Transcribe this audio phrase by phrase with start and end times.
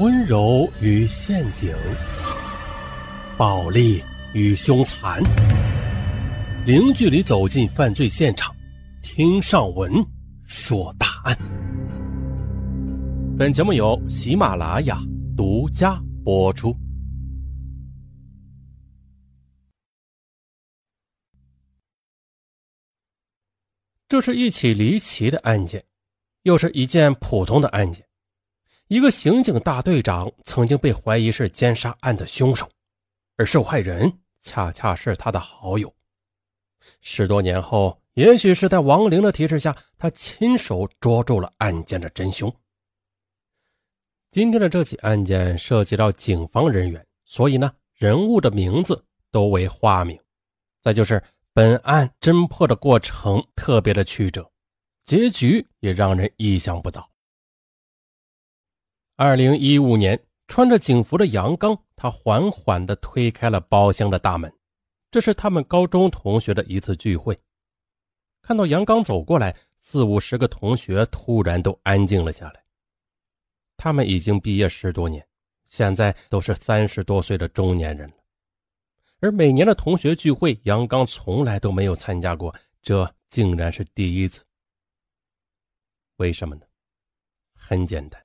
[0.00, 1.72] 温柔与陷阱，
[3.38, 4.02] 暴力
[4.32, 5.22] 与凶残，
[6.66, 8.52] 零距离走进犯罪现场，
[9.04, 9.92] 听上文
[10.42, 11.38] 说大案。
[13.38, 14.98] 本节目由喜马拉雅
[15.36, 16.76] 独家播出。
[24.08, 25.84] 这是一起离奇的案件，
[26.42, 28.04] 又是一件普通的案件。
[28.88, 32.68] 一个刑警大队长曾经被怀疑是奸杀案的凶手，
[33.36, 35.92] 而受害人恰恰是他的好友。
[37.00, 42.54] 十多年后，也许是在亡灵的提示下，他亲手捉住了案件的真凶。
[44.30, 50.18] 今天的这起案件涉及到警方人员，所以呢，人物的名字都为化名。
[50.82, 51.22] 再就是
[51.54, 54.46] 本案侦破的过程特别的曲折，
[55.06, 57.08] 结局也让人意想不到。
[59.16, 64.52] 二零一五年，穿着警服的杨刚，他缓缓地推开了包厢的大门。
[65.08, 67.38] 这是他们高中同学的一次聚会。
[68.42, 72.64] 看到杨刚走过来，四五十个同学突然都安静了下来。
[73.76, 75.24] 他们已经毕业十多年，
[75.64, 78.16] 现在都是三十多岁的中年人了。
[79.20, 84.42] 而每年的同学聚会，杨刚从来都没有参加过，这竟然是第一次。
[86.16, 86.66] 为什么呢？
[87.54, 88.20] 很简单。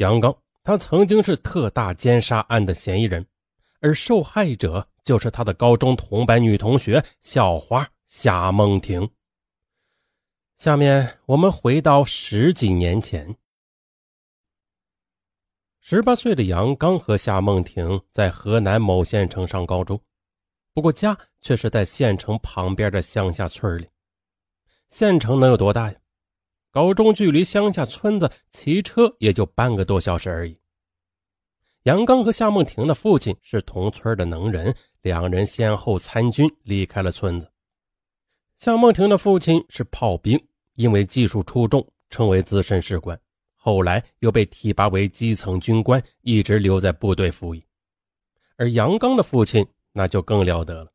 [0.00, 3.26] 杨刚，他曾经是特大奸杀案的嫌疑人，
[3.80, 9.06] 而受害者就是他的高中同班女同学校花夏梦婷。
[10.56, 13.36] 下面我们回到十几年前，
[15.80, 20.00] 十八岁的杨刚和夏梦婷在河南某县城上高中，
[20.72, 23.86] 不过家却是在县城旁边的乡下村里。
[24.88, 25.98] 县城能有多大呀？
[26.70, 30.56] 高中距离乡下村子骑车也就半个多小时而已。
[31.84, 37.50] 杨刚和夏梦婷的父亲是同村的能人，两人先后参军，离开了村子。
[38.58, 40.38] 夏梦婷的父亲是炮兵，
[40.74, 43.18] 因为技术出众，成为资深士官，
[43.56, 47.64] 后来又被提拔为基层军官，一直留在部队服役。
[48.56, 50.92] 而杨刚的父亲那就更了得了，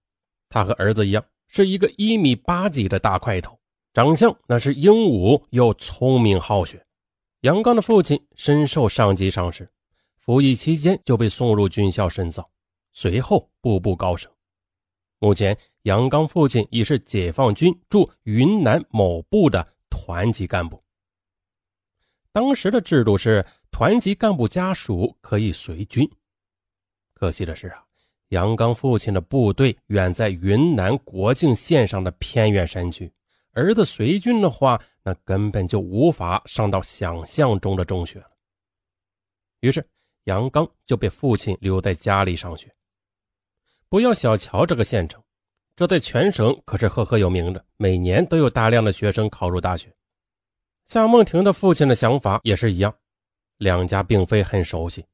[0.48, 3.60] 他和儿子一样，是一个一米八几的大块头。
[3.96, 6.86] 长相那是英武又聪明好学，
[7.40, 9.72] 杨刚的父亲深受上级赏识，
[10.18, 12.52] 服役期间就被送入军校深造，
[12.92, 14.30] 随后步步高升。
[15.20, 20.84] 目前，杨刚父亲已是解放军驻云南某部的团级干部。
[22.34, 26.06] 当时的制度是，团级干部家属可以随军。
[27.14, 27.82] 可惜的是啊，
[28.28, 33.10] 杨刚父亲的部队远在云南国境线上的偏远山区。
[33.56, 38.30] 儿子随军的话，那根本就无法上到想象中的中学了。
[39.62, 39.84] 于是
[40.26, 42.70] 杨刚就被父亲留在家里上学。
[43.88, 45.24] 不要小瞧这个县城，
[45.74, 49.90] 这在全省可是赫赫有名的，每年都有大量的学生考入大学。
[50.84, 52.94] 夏梦婷的父亲的想法也是一样，
[53.58, 55.06] 两家并非很熟悉，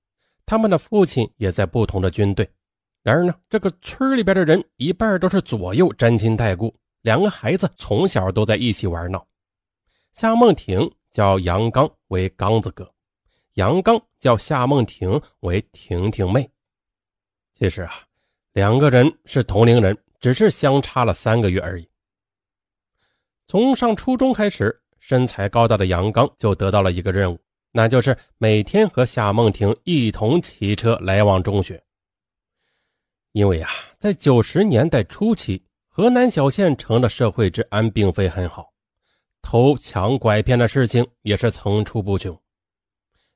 [0.48, 2.50] 他们的父亲也在不同的军队。
[3.04, 6.76] 然而呢，这个村里边的人一半都是左右沾亲带故。
[7.02, 9.26] 两个孩子从小都在一起玩闹，
[10.12, 12.94] 夏梦婷叫杨刚为刚子哥，
[13.54, 16.48] 杨刚叫夏梦婷为婷婷妹。
[17.56, 17.92] 其实啊，
[18.54, 21.90] 两个人是同龄人，只是相差了三个月而已。
[23.48, 27.40] 从上初中开始，身材高大的杨刚就得到了一个任务，
[27.72, 31.84] 那就是每天和夏梦婷一同骑车来往中学。
[33.32, 35.66] 因为啊，在九十年代初期。
[35.94, 38.72] 河南小县城的社会治安并非很好，
[39.42, 42.42] 偷抢拐骗的事情也是层出不穷。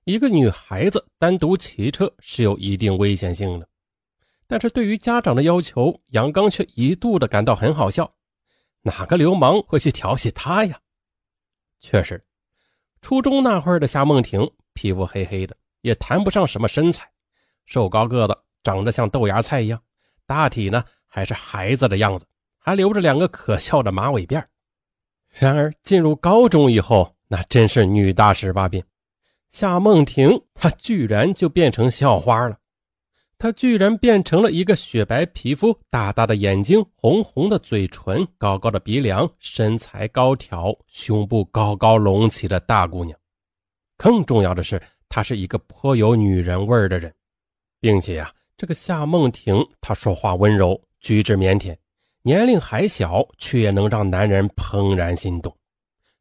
[0.06, 3.68] 一个女孩子单独骑车是有一定危险性的，
[4.48, 8.10] 但是对于家长的要求，杨刚却一度的感到很好笑。
[8.84, 10.80] 哪个流氓会去调戏她呀？
[11.82, 12.26] 确实，
[13.02, 17.12] 初中那会儿的夏梦婷皮肤黑黑的，也谈不上什么身材，
[17.66, 19.84] 瘦高个子，长得像豆芽菜一样，
[20.26, 22.26] 大体呢还是孩子的样子。
[22.66, 24.44] 还留着两个可笑的马尾辫
[25.30, 28.84] 然而进入高中以后，那真是女大十八变。
[29.52, 32.58] 夏梦婷她居然就变成校花了，
[33.38, 43.16] 她居然变成了一个雪白皮肤、大大的眼睛、红红的嘴唇、高高的鼻梁、身材高挑、胸部高高隆起的大姑娘。
[43.96, 47.14] 更重要的是，她是一个颇有女人味的人，
[47.80, 51.78] 并且啊，这个夏梦婷她说话温柔，举止腼腆。
[52.28, 55.56] 年龄还小，却能让男人怦然心动。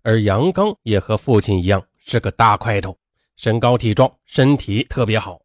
[0.03, 2.95] 而杨刚也和父亲一样是个大块头，
[3.37, 5.41] 身高体壮，身体特别好，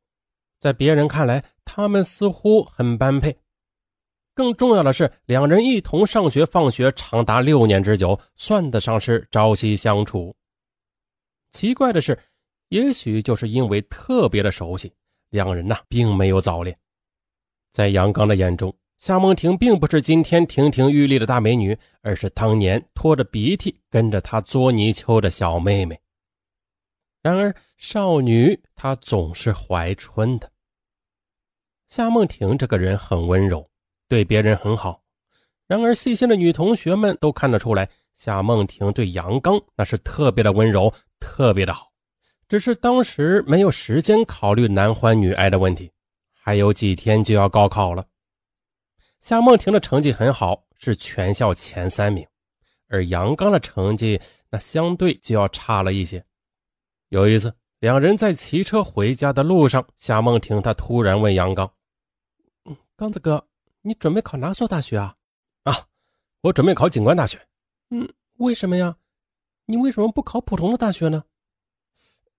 [0.59, 3.33] 在别人看来，他们似乎很般配。
[4.33, 10.35] 更重要的是，两人一同上学放学长达六年之久，算得上是朝夕相处。
[11.51, 12.19] 奇怪的是，
[12.67, 14.91] 也许就是因为特别的熟悉，
[15.29, 16.77] 两人呐并没有早恋。
[17.71, 25.97] 在杨刚的眼中，夏梦婷并不是今天亭亭玉立的大美女，而是当年拖着鼻涕跟着他捉泥鳅的小妹妹。
[27.21, 30.51] 然而，少女她总是怀春的。
[31.87, 33.65] 夏梦婷这个人很温柔，
[34.09, 35.01] 对别人很好。
[35.65, 41.89] 然而，细心的女同学们都看得出来，夏梦婷对杨刚那是特别的温柔，特别的好。
[42.49, 45.89] 只是当时没有时间考虑男欢女爱的问题。
[46.33, 48.03] 还有几天就要高考了，
[49.19, 52.25] 夏梦婷的成绩很好，是全校前三名，
[52.87, 54.19] 而杨刚的成绩
[54.49, 56.23] 那相对就要差了一些。
[57.09, 61.69] 有一次，两人在骑车回家的路上，夏梦婷她突然问杨刚
[62.95, 63.45] ：“刚子哥，
[63.81, 65.15] 你准备考哪所大学啊
[65.63, 65.87] ？”“啊，
[66.41, 67.45] 我准备考警官大学。
[67.91, 68.07] ”“嗯，
[68.37, 68.95] 为什么呀？
[69.65, 71.25] 你为什么不考普通的大学呢？”“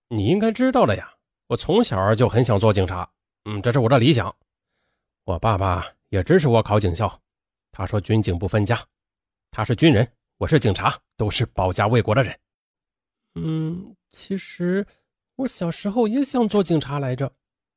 [0.09, 1.15] 你应该知道的呀，
[1.49, 3.11] 我从小就很想做警察。”
[3.45, 4.35] 嗯，这是我的理想。
[5.25, 7.21] 我爸爸也支持我考警校，
[7.71, 8.85] 他说军警不分家，
[9.53, 10.07] 他是军人，
[10.39, 12.37] 我是警察，都是保家卫国的人。
[13.37, 14.85] 嗯，其实
[15.37, 17.33] 我小时候也想做警察来着。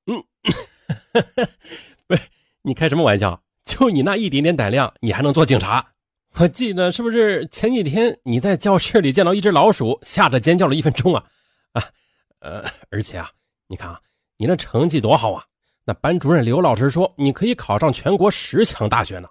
[0.07, 0.23] 嗯，
[2.07, 2.21] 不是，
[2.63, 3.43] 你开什么玩笑？
[3.65, 5.93] 就你那一点点胆量，你还能做警察？
[6.39, 11.29] 我记得是不是前几天你在教室里见到一只老鼠，吓得尖叫了一分钟啊？
[11.73, 11.91] 啊，
[12.39, 13.31] 呃，而且啊，
[13.67, 14.01] 你看啊，
[14.37, 15.45] 你那成绩多好啊！
[15.85, 19.27] 那班主任刘老师说：“你可以考上全国十强大学呢。”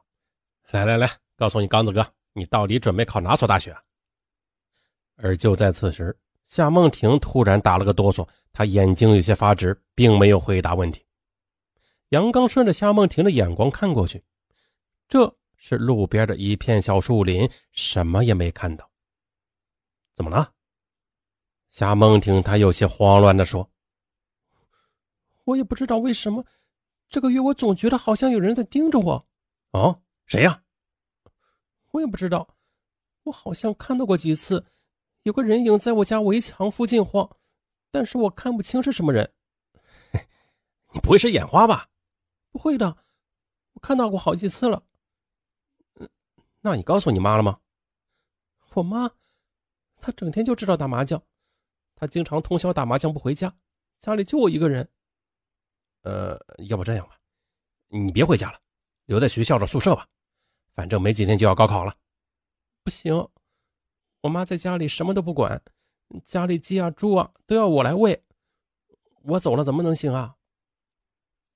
[0.71, 3.75] 来来来，告诉你刚子哥，你到底准备考哪所大学？
[5.17, 6.15] 而就在此时，
[6.47, 11.03] 夏梦婷突然打了个哆嗦，她眼睛有些发直，并没有回答问题。
[12.11, 14.23] 杨刚顺着夏梦婷的眼光看过去，
[15.09, 18.91] 这是路边的一片小树林，什么也没看到。
[20.15, 20.53] 怎么了？
[21.71, 23.67] 夏梦婷她有些慌乱地说。
[25.45, 26.45] 我也不知道为什么，
[27.09, 29.27] 这个月我总觉得好像有人在盯着我。
[29.73, 30.63] 哦，谁呀？
[31.91, 32.57] 我也不知道，
[33.25, 34.65] 我好像看到过几次，
[35.25, 37.37] 有个人影在我家围墙附近晃，
[37.91, 39.33] 但是我看不清是什么人。
[40.95, 41.89] 你不会是眼花吧？
[42.51, 42.97] 不会的，
[43.73, 44.83] 我看到过好几次了。
[46.61, 47.59] 那你告诉你妈了吗？
[48.75, 49.11] 我妈，
[50.01, 51.23] 她整天就知道打麻将，
[51.97, 53.55] 她经常通宵打麻将不回家，
[53.99, 54.89] 家里就我一个人。
[56.03, 56.39] 呃，
[56.69, 57.17] 要不这样吧，
[57.89, 58.59] 你别回家了，
[59.07, 60.07] 留在学校的宿舍吧，
[60.75, 61.95] 反正没几天就要高考了。
[62.85, 63.29] 不行，
[64.21, 65.63] 我妈在家里什么都不管，
[66.25, 68.23] 家里鸡啊猪啊都要我来喂，
[69.23, 70.35] 我走了怎么能行啊？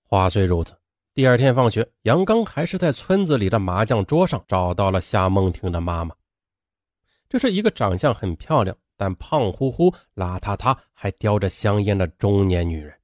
[0.04, 0.78] 话虽如此，
[1.14, 6.14] 第二天放学，杨刚还是在村子里的麻将桌上找到了夏梦婷的妈妈。
[7.28, 12.96] 这是一个长相很漂亮，但胖乎乎、邋遢遢，还叼着香烟的中年女人。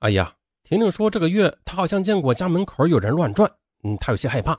[0.00, 3.50] 哎呀，婷婷说这个月她好像见过家门口有人乱转，
[3.82, 4.58] 嗯，她有些害怕。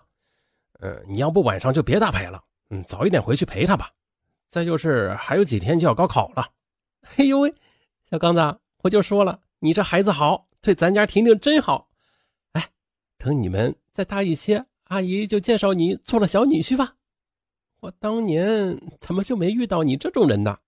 [0.79, 3.91] 嗯，你要不晚上就别打牌了，嗯，早一点回去陪她吧。
[4.47, 6.47] 再就是还有几天就要高考了。
[7.17, 7.53] 哎呦喂，
[8.09, 11.89] 小刚子，我就说了，你这孩子好，对咱家婷婷真好。
[12.53, 12.69] 哎，
[13.17, 16.97] 等你们再大一些，阿姨就介绍你做了小女婿吧。
[17.79, 20.59] 我当年怎么就没遇到你这种人呢？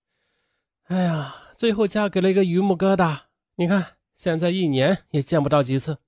[0.88, 3.20] 哎呀，最后嫁给了一个榆木疙瘩，
[3.54, 3.98] 你看。
[4.14, 5.98] 现在一年也见不到几次，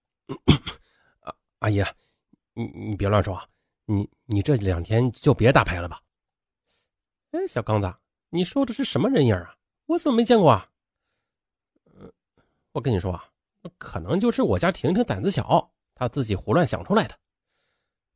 [1.20, 1.84] 阿阿姨，
[2.54, 3.40] 你你别乱说，
[3.84, 6.02] 你你这两天就别打牌了吧。
[7.32, 7.94] 哎，小刚子，
[8.30, 9.56] 你说的是什么人影啊？
[9.86, 10.70] 我怎么没见过啊？
[12.72, 13.24] 我跟你说啊，
[13.78, 17.18] 可能就是我家婷婷胆子小，她自己胡乱想出来的。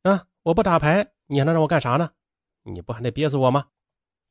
[0.09, 2.11] 啊，我不打牌，你还能让我干啥呢？
[2.63, 3.67] 你不还得憋死我吗？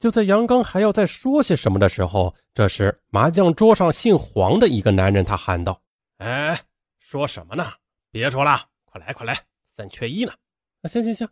[0.01, 5.79] 就在杨刚还要再说些什么的时候，这时麻将桌上姓黄的一个男人，他喊道
[6.17, 6.59] ：“哎，
[6.99, 7.71] 说什么呢？
[8.11, 9.39] 别说了，快来快来，
[9.77, 10.33] 三缺一呢！
[10.81, 11.29] 啊，行行行，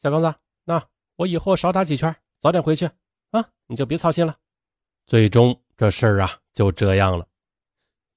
[0.00, 0.32] 小刚子，
[0.64, 0.80] 那
[1.16, 2.88] 我以后少打几圈，早点回去
[3.32, 4.36] 啊，你就别操心了。”
[5.04, 7.26] 最终这事儿啊就这样了。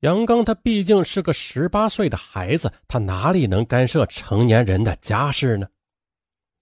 [0.01, 5.67] 杨刚他毕竟是个十八岁的孩子，他哪里能干涉成年人的家事呢？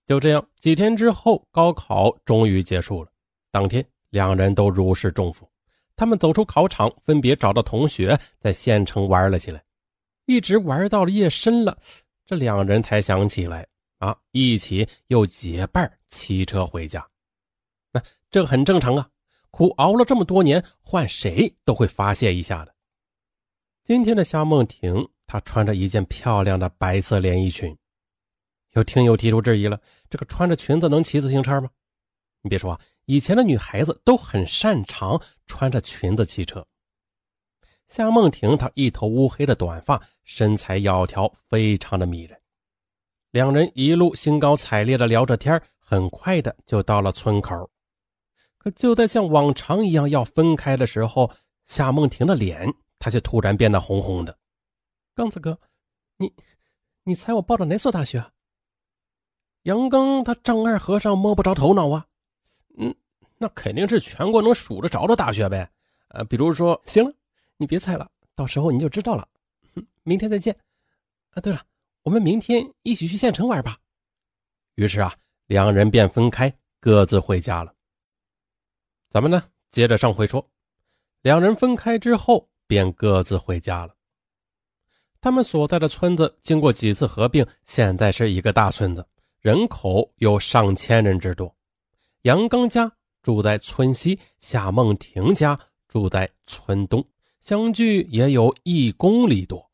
[0.06, 3.12] 就这样，几天之后，高考终于结束了。
[3.52, 5.50] 当天，两人都如释重负。
[5.96, 9.64] 他们走出考场，分别找到同学，在县城玩了起来，
[10.26, 11.78] 一直玩到了夜深了。
[12.26, 13.68] 这两人才想起来
[14.00, 17.08] 啊，一起又结伴骑车回家。
[17.92, 19.10] 那这很正常啊。
[19.50, 22.76] 苦熬了这么多年，换谁都会发泄一下的。
[23.84, 27.76] 今天的夏梦婷，她穿着一件漂亮的白色连衣裙。
[28.74, 31.72] 有听友提出质疑了：这个穿着裙子能骑自行车吗？
[32.42, 36.66] 你别说啊，以前的女孩子都很擅长穿着裙子骑车。
[37.88, 42.38] 夏梦婷她一头乌黑的短发，身材窈窕，非常的迷人。
[43.32, 47.70] 两人一路兴高采烈的聊着天，很快的就到了村口。
[48.58, 51.32] 可就在像往常一样要分开的时候，
[51.66, 54.38] 夏梦婷的脸，她却突然变得红红的。
[55.16, 55.58] 刚子哥，
[56.18, 56.34] 你，
[57.06, 58.34] 你猜我报的哪所大学？
[59.64, 62.06] 杨刚他丈二和尚摸不着头脑啊。
[62.78, 62.96] 嗯，
[63.38, 65.70] 那肯定是全国能数得着的大学呗。
[66.10, 67.14] 呃，比如说，行了，
[67.58, 69.28] 你别猜了，到时候你就知道了。
[70.04, 70.56] 明天再见。
[71.32, 71.62] 啊，对了，
[72.04, 73.78] 我们明天一起去县城玩吧。
[74.76, 75.14] 于是啊，
[75.48, 77.74] 两人便分开，各自回家了。
[79.10, 80.48] 咱们呢，接着上回说，
[81.22, 83.96] 两人分开之后便各自回家了。
[85.20, 89.06] 他们所在的村子经过几次合并，现在是一个大村子，
[89.42, 91.54] 人口有上千人之多。
[92.28, 92.92] 杨刚家
[93.24, 95.58] 住在村西，夏梦婷家
[95.88, 97.08] 住在村东，
[97.40, 99.66] 相距也有一公里多。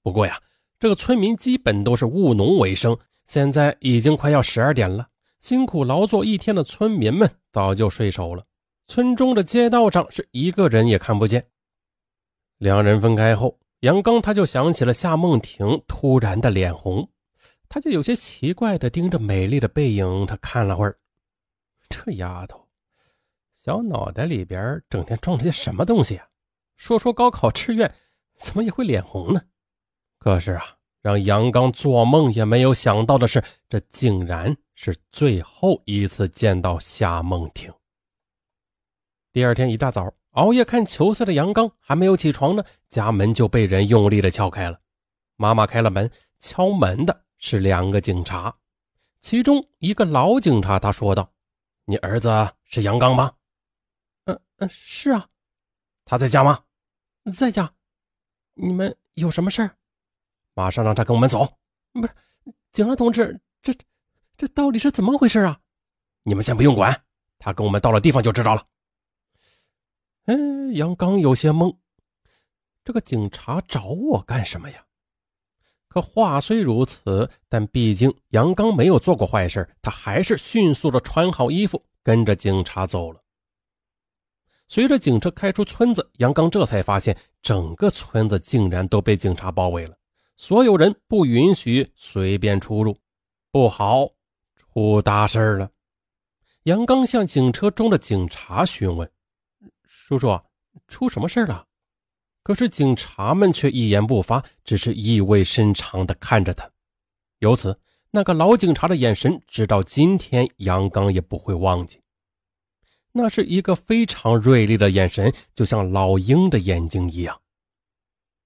[0.00, 0.40] 不过呀，
[0.78, 2.96] 这个村民基本都是务农为生。
[3.24, 5.08] 现在已经快要十二点了，
[5.40, 8.44] 辛苦劳作一天的村民们早就睡熟了。
[8.86, 11.44] 村中的街道上是一个人也看不见。
[12.58, 17.10] 两人分开后，杨刚他就想起了夏梦婷突然的脸红，
[17.68, 20.96] 他就有些奇怪的盯着美丽的背影，他看了会儿。
[21.88, 22.68] 这丫头，
[23.54, 26.28] 小脑袋里边整天装着些什么东西啊？
[26.76, 27.92] 说说高考志愿，
[28.36, 29.42] 怎么也会脸红呢？
[30.18, 37.72] 可是啊，让杨刚做梦也没有想到的是，这竟然是最后一次见到夏梦婷。
[39.32, 44.80] 第二天一大早，熬夜看球赛的杨刚还没有起床呢，家门就被人用力的敲开了。
[45.36, 48.54] 妈妈开了门，敲门的是两个警察，
[49.20, 51.32] 其中一个老警察，他说道
[51.88, 52.28] ：“你儿子
[52.64, 53.32] 是杨刚吗
[54.26, 55.26] ？”“嗯嗯，是啊。
[56.04, 56.62] ”“他在家吗
[57.32, 57.72] ？”“在家。
[58.52, 59.74] ”“你们有什么事儿
[60.52, 61.58] ？”“马上让他跟我们走。
[61.92, 62.14] ”“不是，
[62.72, 63.72] 警察同志，这
[64.36, 65.58] 这到底是怎么回事啊
[66.24, 67.04] ？”“你们先不用管，
[67.38, 68.66] 他跟我们到了地方就知道了。”
[70.28, 70.34] 哎，
[70.74, 71.74] 杨刚有些懵，
[72.84, 74.84] 这个警察找我干什么呀？
[75.98, 83.20] 可话虽如此，但毕竟杨刚没有做过坏事，他还是迅速的穿好衣服，跟着警察走了。
[84.68, 89.96] 随着警车开出村子，杨刚这才发现，整个村子竟然都被警察包围了，
[90.36, 92.96] 所有人不允许随便出入。
[93.50, 94.06] 不好，
[94.54, 95.68] 出大事了！
[96.62, 99.10] 杨刚向警车中的警察询问。
[99.82, 100.38] 叔叔，
[100.86, 101.66] 出什么事了？
[102.48, 106.66] 可是警察们却一言不发，只是意味深长地看着他。
[107.40, 107.78] 由此，
[108.10, 112.00] 那个老警察的眼神，直到今天，杨刚也不会忘记。
[113.12, 117.38] 那是一个非常锐利的眼神，就像老鹰的眼睛一样，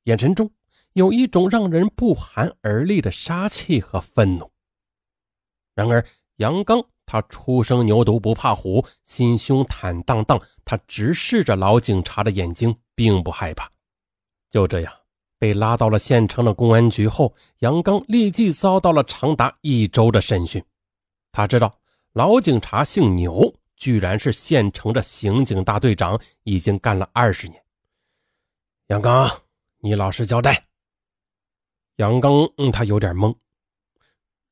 [0.03, 0.51] 眼神中
[0.95, 4.51] 有一种让人不寒而栗的杀气和愤怒。
[5.77, 6.05] 然而，
[6.39, 6.85] 杨刚。
[7.07, 10.41] 他初生牛犊不怕虎，心胸坦荡荡。
[10.65, 13.71] 他直视着老警察的眼睛，并不害怕。
[14.53, 14.93] 就这样，
[15.39, 20.63] 被拉到了县城的公安局后，杨刚立即遭到了长达一周的审讯。
[21.33, 21.75] 他知道
[22.13, 27.65] 老警察姓牛，居然是县城的刑警大队长，已经干了二十年。
[28.89, 29.27] 杨刚，
[29.79, 30.67] 你老实交代。
[31.97, 33.35] 杨刚，嗯，他有点懵。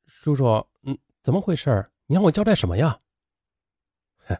[0.06, 1.90] 叔叔，嗯，怎么回事？
[2.06, 2.98] 你让我交代什么呀？
[4.26, 4.34] 哼，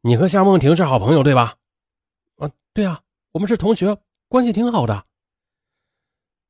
[0.00, 1.56] 你和夏梦婷是好朋友对吧？
[2.38, 3.96] 啊，对啊，我们是同学，
[4.32, 5.04] 关系挺好的。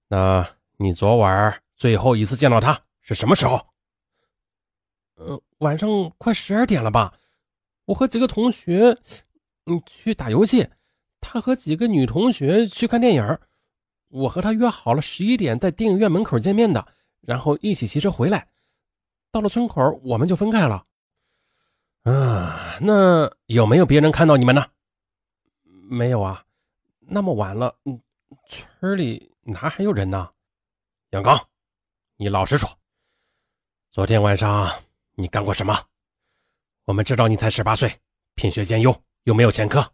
[0.07, 3.57] 那你昨晚最后一次见到他是什么时候？
[5.17, 7.13] 呃，晚上快十二点了吧？
[7.87, 8.97] 我和几个同学，
[9.67, 10.69] 嗯，去打游戏，
[11.21, 13.39] 他和几个女同学去看电影。
[14.11, 16.87] 我和他约好了十一点在电影院门口见面的，
[17.21, 18.47] 然后一起骑车回来。
[19.33, 20.87] 到了村口，我们就分开了。
[22.05, 24.65] 啊，那有没有别人看到你们呢？
[25.65, 26.45] 没有啊，
[27.05, 28.01] 那么晚了，嗯，
[28.47, 30.31] 村里哪还有人呢？
[31.11, 31.39] 杨刚，
[32.17, 32.69] 你老实说，
[33.91, 34.71] 昨天晚上
[35.15, 35.77] 你干过什么？
[36.85, 38.01] 我们知道你才十八岁，
[38.35, 38.95] 品学兼优，
[39.25, 39.93] 又没有前科。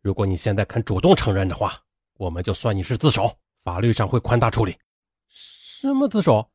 [0.00, 1.80] 如果你现在肯主动承认的话，
[2.14, 4.76] 我们就算你是自首，法律上会宽大处理。
[5.28, 6.50] 什么自首？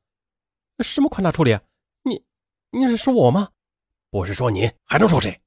[0.79, 1.57] 什么宽大处理？
[2.03, 2.23] 你，
[2.71, 3.49] 你是说我吗？
[4.09, 5.39] 不是说你，还能说谁？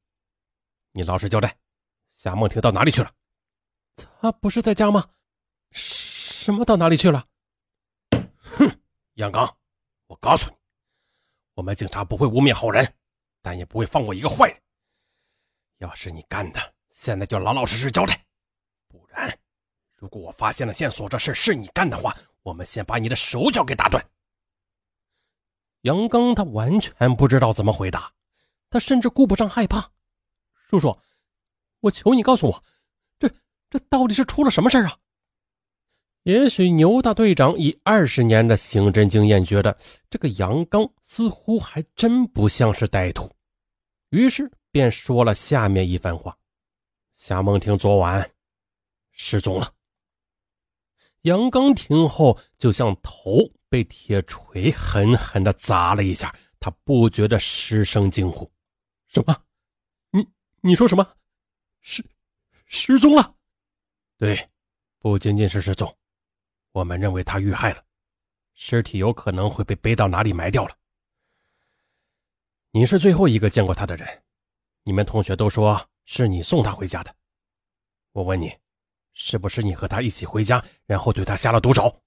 [0.92, 1.59] 你老实交代，
[2.09, 3.12] 夏梦婷到哪里去了？
[3.96, 5.10] 她不是在家吗？
[5.70, 7.26] 什么到哪里去了？
[8.38, 8.80] 哼，
[9.14, 9.56] 杨刚，
[10.06, 10.56] 我告诉你，
[11.54, 12.94] 我们警察不会污蔑好人，
[13.42, 14.60] 但也不会放过一个坏人。
[15.78, 18.24] 要是你干的，现在就老老实实交代，
[18.88, 19.38] 不然，
[19.96, 24.04] 如果我发现了线索，这事是你干的话，我们先把你的手脚给打断。
[25.82, 28.12] 杨刚他完全不知道怎么回答，
[28.70, 29.90] 他甚至顾不上害怕。
[30.68, 30.98] 叔叔，
[31.80, 32.64] 我求你告诉我，
[33.75, 34.97] 这到底是出了什么事啊？
[36.23, 39.76] 也许牛大队长以二十年的刑侦经验，觉得
[40.09, 43.28] 这个杨刚似乎还真不像是歹徒，
[44.11, 46.38] 于是便说了下面一番话：
[47.11, 48.31] 夏梦婷昨晚
[49.11, 49.75] 失踪了。
[51.23, 58.49] 杨刚听后，就像头被铁锤狠狠地砸了一下，他不觉得失声惊呼
[59.11, 59.37] ：“什么？
[60.12, 60.25] 你
[60.61, 61.04] 你说什么？
[61.81, 62.07] 失
[62.66, 63.35] 失踪了？
[64.25, 64.49] 对，
[65.00, 65.95] 不仅仅是失踪。”
[66.73, 67.85] 我们认为他遇害了，
[68.54, 70.75] 尸体有可能会被背到哪里埋掉了。
[72.71, 74.23] 你是最后一个见过他的人，
[74.85, 77.14] 你们同学都说是你送他回家的。
[78.12, 78.50] 我问你，
[79.12, 82.02] 是不是你和他一起回家，然后对他下了毒手？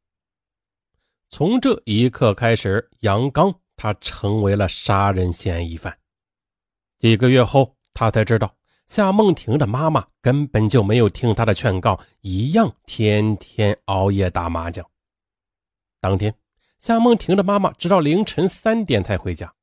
[1.29, 5.95] 从这一刻开始，杨刚他成为了杀人嫌疑犯。
[6.97, 8.57] 几个月后，他才知道。
[8.87, 14.83] 夏梦婷的妈妈根本就没有听她的劝告，一样天天熬夜打麻将。
[15.99, 16.33] 当天，
[16.79, 19.53] 夏梦婷的妈妈直到凌晨三点才回家。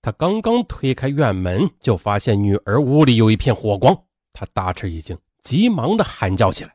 [0.00, 3.94] 她刚刚推开院门，就发现女儿屋里有一片火光，
[4.32, 6.74] 她大吃一惊，急忙的喊叫起来。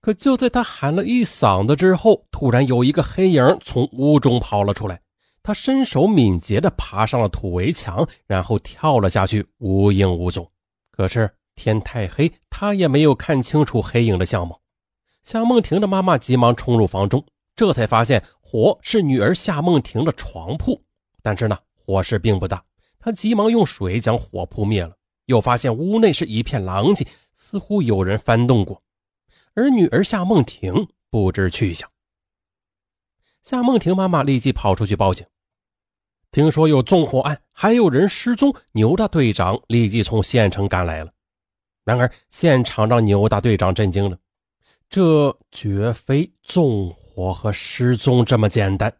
[0.00, 5.00] 可就在她喊了一嗓子之后，突然有一个黑影从屋中跑了出来，
[5.42, 10.48] 他身手敏捷的爬上了土围墙，然后跳了下去，无影无踪。
[11.02, 14.60] 可是天太黑，他也没有看清楚黑影的相貌。
[15.24, 20.80] 夏梦婷的妈妈急忙冲入房中，这才发现火是女儿夏梦婷的床铺。
[21.20, 22.64] 但是呢，火势并不大，
[23.00, 24.96] 她急忙用水将火扑灭了。
[25.26, 28.80] 又发现屋内是一片狼藉，似乎有人翻动过，
[29.54, 31.90] 而女儿夏梦婷不知去向。
[33.42, 35.26] 夏梦婷妈妈立即跑出去报警。
[36.32, 41.12] 听说有纵火案，还有人失踪，牛大队长立即从县城赶来了。
[41.84, 44.16] 然而，现场让牛大队长震惊了，
[44.88, 48.90] 这绝非纵火和失踪这么简单。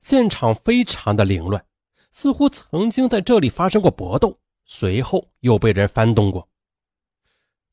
[0.00, 1.62] 现场非常的凌乱，
[2.10, 6.48] 似乎曾经在这里发生过搏斗，随后又被人翻动过。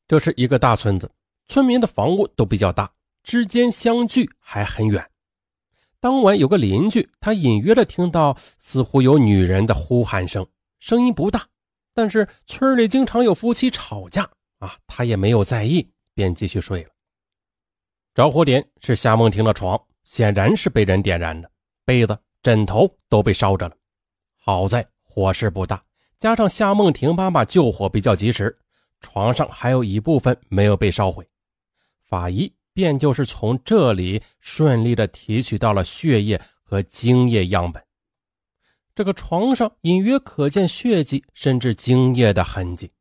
[0.06, 1.10] 这是一个大村子，
[1.46, 5.08] 村民的房屋都比较大，之间相距还很远。
[5.98, 10.46] 当晚有个邻居，他隐约的听到似乎有女人的呼喊声，
[10.78, 11.46] 声音不大，
[11.94, 14.28] 但是村里经常有夫妻吵架
[14.58, 16.90] 啊，他也没有在意，便继续睡了。
[18.14, 21.50] 着火点是夏梦婷的床，显然是被人点燃的，
[21.84, 23.76] 被子、枕头都被烧着了。
[24.36, 25.82] 好在火势不大，
[26.18, 28.56] 加上夏梦婷妈妈救火比较及时，
[29.00, 31.26] 床上还有一部分没有被烧毁。
[32.08, 32.52] 法医。
[32.76, 37.82] 便就是从这里顺利的提取到了血液和精液样本，
[38.94, 42.92] 这个床上隐约可见血迹，甚至精液的痕迹，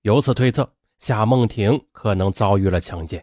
[0.00, 3.22] 由此推测夏梦婷可能遭遇了强奸。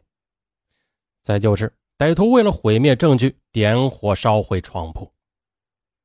[1.24, 5.12] 再就是歹徒为了毁灭证据，点火烧毁床铺，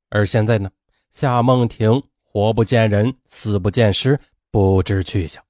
[0.09, 0.71] 而现在呢，
[1.11, 4.19] 夏梦婷活不见人，死不见尸，
[4.51, 5.45] 不知去向。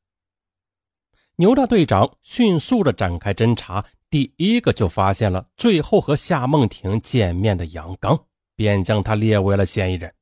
[1.36, 10.14] 牛大队长迅速的展开侦查，第一个就发现了最后和夏梦婷见面的杨刚，便将他列为了嫌疑人。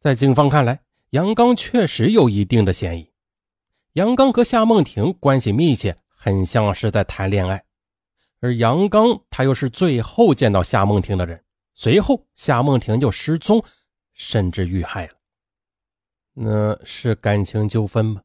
[0.00, 0.80] 在警方看来，
[1.10, 3.12] 杨刚确实有一定的嫌疑。
[3.92, 7.62] 杨刚和夏梦婷关系密切，很像是在谈恋爱，
[8.40, 13.62] 而杨刚他又是最后见到夏梦婷的人，随后夏梦婷就失踪，
[14.14, 15.12] 甚至遇害了。
[16.32, 18.22] 那是感情纠纷吗？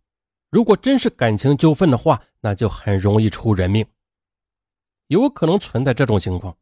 [0.50, 3.86] 如果真是感情纠纷的话，那就很容易出人命。
[5.08, 6.56] 有可能存在这种情况：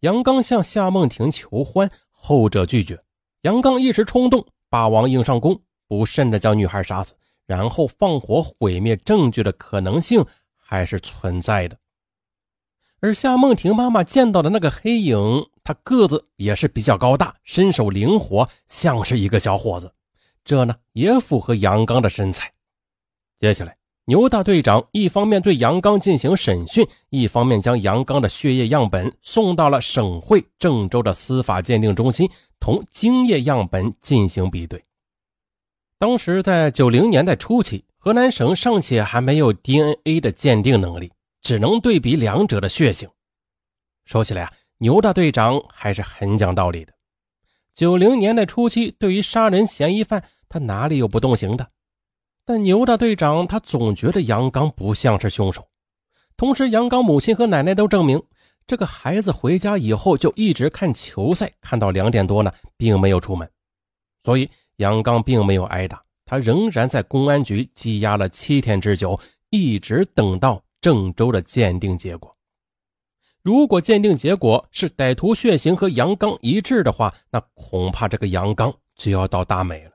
[0.00, 2.96] 杨刚向夏梦婷求欢，后者拒绝；
[3.42, 7.14] 杨刚一时冲动，霸王硬上弓，不慎的将女孩杀死，
[7.46, 10.24] 然后放火毁灭证据的可能性
[10.56, 11.76] 还是存在的。
[13.00, 19.92] 而夏梦婷妈妈见到的那个黑影，他个子也是比较高大，身手灵活，像是一个小伙子，
[20.44, 22.52] 这呢也符合杨刚的身材。
[23.38, 23.76] 接下来，
[24.10, 34.84] 牛大队长一方面对杨刚进行审讯，一方面将杨刚的血液样本送到了省会郑州的司法鉴定中心，同精液样本进行比对。
[35.96, 43.08] 当时在九零年代初期，河南省尚且还没有 DNA 的鉴定能力，只能对比两者的血型。
[44.06, 46.92] 说起来啊，牛大队长还是很讲道理的。
[47.72, 51.68] 九零年代初期，对于杀人嫌疑犯，他哪里有不动刑的？
[52.50, 55.68] 但牛大队长他总觉得杨刚不像是凶手。
[56.36, 58.20] 同时，杨刚母亲和奶奶都证明，
[58.66, 63.48] 这个孩子回家以后就一直看球赛，看到两点多呢，并没有出门。
[64.18, 72.36] 所以，杨刚并没有挨打，他仍然在公安局羁押了七天之久，一直等到郑州的鉴定结果。
[73.42, 79.92] 如果鉴定结果是歹徒血型和杨刚一致的话，那恐怕这个杨刚就要到大美了。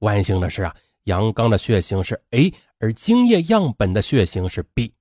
[0.00, 0.74] 万幸的是啊，
[1.06, 4.94] 杨刚的血型是 A，而精液样本的血型是 B，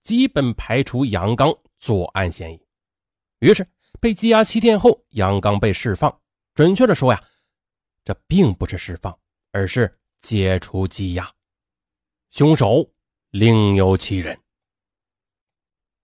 [0.00, 2.60] 基本排除杨刚作案嫌疑。
[3.40, 3.66] 于是
[4.00, 6.20] 被羁押七天后，杨刚被释放。
[6.54, 7.22] 准确的说呀，
[8.04, 9.18] 这并不是释放，
[9.52, 11.30] 而是解除羁押。
[12.30, 12.90] 凶手
[13.30, 14.38] 另有其人。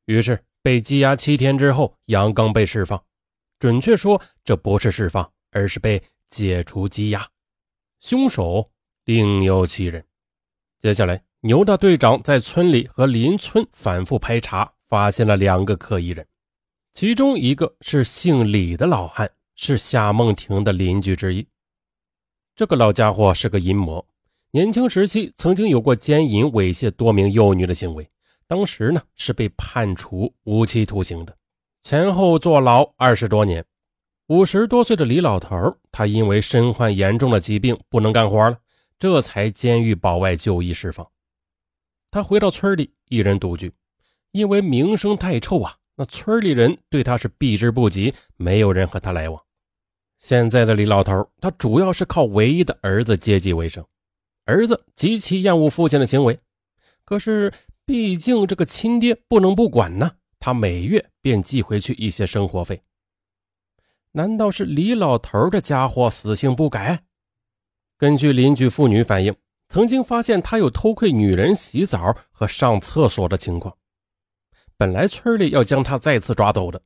[0.04, 0.42] 于是。
[0.62, 3.00] 被羁押七天之后，杨刚被释放。
[3.60, 7.24] 准确说，这不是释放，而是被解除羁押。
[8.00, 8.68] 凶手
[9.06, 10.04] 另有其人。
[10.80, 16.26] 接下来，牛大队长在村里和邻村反复排查，发现了两个可疑人，
[16.92, 21.46] 其中一个是姓李的老汉，是夏梦婷的邻居之一。
[22.56, 24.04] 这个老家伙是个淫魔，
[24.50, 28.10] 年轻时期曾经有过奸淫猥亵多名幼女的行为。
[28.48, 31.36] 当时呢是被判处无期徒刑的，
[31.80, 33.64] 前后坐牢二十多年。
[34.26, 38.58] 五十多岁的李老头，他因为身患严重的疾病不能干活了，
[38.98, 41.06] 这才监狱保外就医释放。
[42.10, 43.72] 他回到村里一人独居，
[44.32, 49.42] 因为名声太臭啊，那村里人对他是避之不及，没有人和他来往。
[50.18, 53.84] 现在的李老头，他主要是靠唯一的儿子接济为生。
[54.44, 56.38] 儿子极其厌恶父亲的行为，
[57.04, 57.52] 可是。
[57.88, 62.82] 毕竟这个亲爹不能不管呢，他每月便寄回去一些生活费。
[64.10, 67.04] 难道是李老头这家伙死性不改？
[67.98, 69.34] 根据邻居妇女反映，
[69.68, 73.76] 曾经发现他有偷窥女人洗澡和上厕所的情况。
[74.76, 76.80] 本来村里要将他再次抓走的，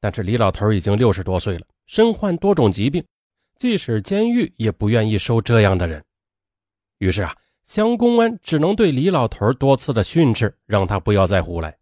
[0.00, 3.04] 但是李老头已经六十多岁了，身患多种疾病，
[3.56, 6.04] 即使监狱也不愿意收这样的人。
[6.98, 7.34] 于是啊。
[7.64, 11.74] 乡公安只能对李老头多次的训斥，让他不要再胡来。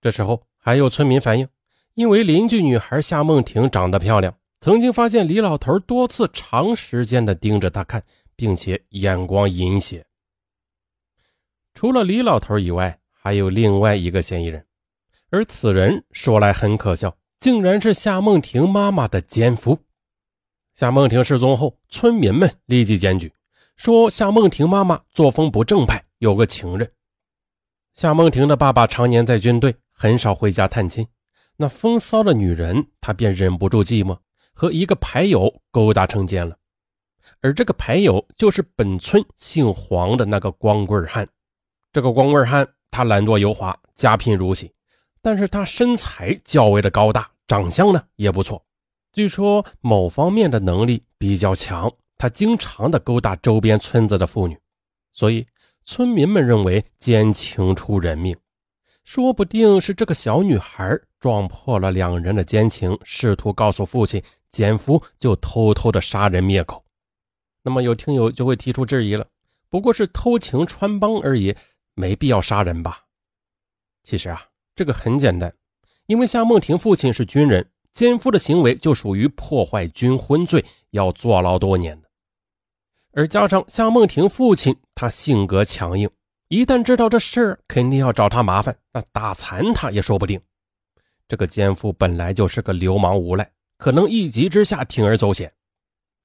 [0.00, 1.48] 这时候还有村民反映，
[1.94, 8.02] 因为邻居女孩夏梦婷长得漂亮，曾经发现李老头多次长时间的盯着他看，
[8.34, 10.04] 并且眼光阴邪。
[11.74, 14.66] 除了李老头以外，还有另外一个嫌疑人，
[15.30, 19.78] 而此人说来很可笑，竟然是夏梦婷妈妈的奸夫。
[20.74, 23.32] 夏梦婷失踪后，村民们立即检举。
[23.76, 26.90] 说夏梦婷妈妈作风不正派，有个情人。
[27.94, 31.06] 夏梦婷的爸爸常年在军队，很少回家探亲。
[31.56, 34.18] 那风骚的女人，他便忍不住寂寞，
[34.58, 36.56] 和一个牌友勾搭成奸了。
[37.40, 41.28] 而这个牌友就是本村姓黄的那个光棍汉。
[41.92, 44.72] 这个光棍汉，他懒惰油滑，家贫如洗，
[45.22, 48.60] 但是他身材较为的高大，长相呢也不错，
[49.12, 51.88] 据说某方面的能力比较强。
[52.16, 54.58] 他经常的勾搭周边村子的妇女，
[55.12, 55.46] 所以
[55.84, 58.36] 村民们认为奸情出人命，
[59.04, 66.84] 说不定是这个小女孩撞破了两人的奸情，试图告诉父亲，奸夫就偷偷的杀人灭口。
[67.62, 69.26] 那么有听友就会提出质疑了，
[69.68, 71.54] 不过是偷情穿帮而已，
[71.94, 73.04] 没必要杀人吧？
[74.04, 74.42] 其实啊，
[74.74, 75.52] 这个很简单，
[76.06, 82.08] 因为夏梦婷父亲是军人，奸夫的行为就属于破坏军婚罪，要坐牢多年的。
[83.12, 86.08] 而加上夏梦婷父亲，他性格强硬，
[86.48, 90.40] 一旦知道这事儿，肯定要找他麻烦，那打残他也说不定。
[91.26, 95.50] 这个奸夫本来就是个流氓无赖，可能一急之下铤而走险。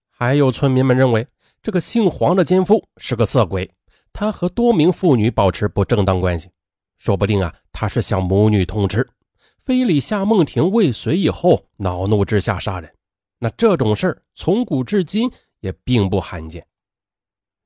[0.10, 1.26] 还有村民们认为，
[1.62, 3.72] 这个姓黄的奸夫是个色鬼，
[4.12, 6.50] 他和多名妇女保持不正当关系，
[6.98, 9.08] 说不定啊，他是想母女通吃，
[9.62, 12.94] 非礼夏梦婷未遂以后，恼怒之下杀人。
[13.39, 16.66] 那这种事儿从古至今也并不罕见。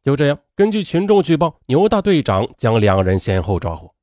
[0.03, 3.93] 就这样，根据群众举报，牛大队长将两人先后抓获。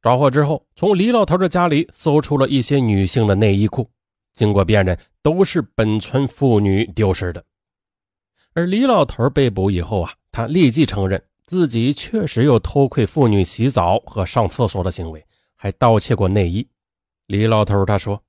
[0.00, 3.90] 抓获之后，从李老头的家里搜出了一些女性的内衣裤，
[4.32, 7.44] 经过辨认，都是本村妇女丢失的。
[8.52, 15.24] 而李老头被捕以后啊，他立即承认自己确实有偷窥妇女洗澡和上厕所的行为，
[15.56, 16.68] 还盗窃过内衣。
[17.26, 18.22] 李老头他说：“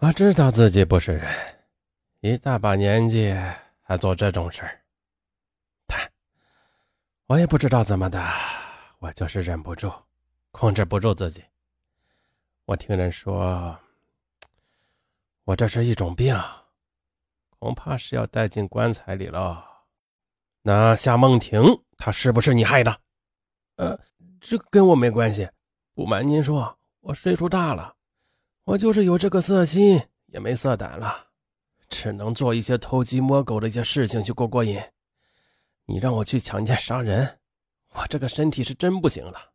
[0.00, 1.34] 我知道自己不是人，
[2.20, 3.34] 一大把年纪
[3.80, 4.80] 还做这种事儿。”
[5.88, 5.98] 但
[7.26, 8.22] 我也不知道怎么的，
[8.98, 9.90] 我就是忍不住，
[10.50, 11.42] 控制不住自己。
[12.66, 13.78] 我听人说，
[15.44, 16.38] 我这是一种病，
[17.58, 19.64] 恐怕是要带进棺材里了。
[20.62, 21.60] 那夏梦婷，
[21.96, 23.00] 她是不是你害的？
[23.76, 23.98] 呃，
[24.40, 25.48] 这跟我没关系。
[25.94, 27.96] 不瞒您说，我岁数大了，
[28.64, 31.26] 我就是有这个色心，也没色胆了，
[31.88, 34.80] 只能做一些偷鸡摸狗的一些事情去过过瘾。
[35.84, 37.40] 你让我去强奸杀人，
[37.94, 39.52] 我这个身体是真不行了。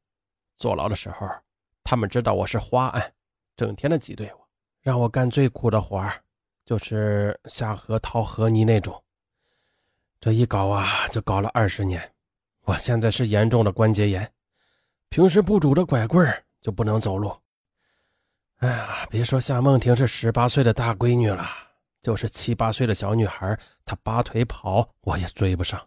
[0.58, 1.28] 坐牢的时候，
[1.84, 3.14] 他们知道我是花案，
[3.56, 4.47] 整天的挤兑我，
[4.88, 6.24] 让我干最苦的活儿，
[6.64, 9.04] 就是下河掏河泥那种。
[10.18, 12.14] 这一搞啊，就搞了二十年。
[12.62, 14.32] 我现在是严重的关节炎，
[15.10, 16.26] 平时不拄着拐棍
[16.62, 17.38] 就不能走路。
[18.60, 21.46] 哎呀，别说夏梦婷是十八岁的大闺女了，
[22.02, 25.86] 就是七八岁的小女孩，她拔腿跑我也追不上。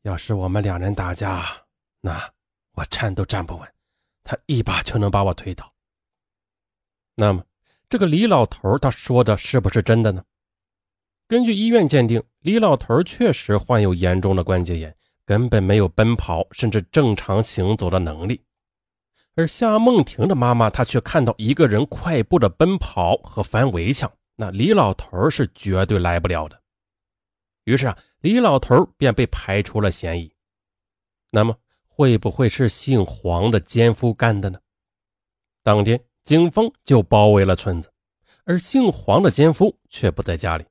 [0.00, 1.44] 要是我们两人打架，
[2.00, 2.32] 那
[2.72, 3.70] 我站都站不稳，
[4.24, 5.70] 她一把就能把我推倒。
[7.14, 7.44] 那么，
[7.88, 10.24] 这个李老头他说的是不是真的呢？
[11.28, 18.40] 根据医院鉴定，李老头确实患有严重的关节炎，根本没有奔跑甚至正常行走的能力。
[19.34, 26.60] 而夏梦婷的妈妈，她却看到一个人快步的奔跑和翻围墙，那李老头是绝对来不了的。
[27.64, 30.32] 于是啊，李老头便被排除了嫌疑。
[31.30, 34.58] 那么，会不会是姓黄的奸夫干的呢？
[35.62, 37.88] 当天，警方就包围了村子，
[38.44, 40.64] 而姓黄的奸夫却不在家里。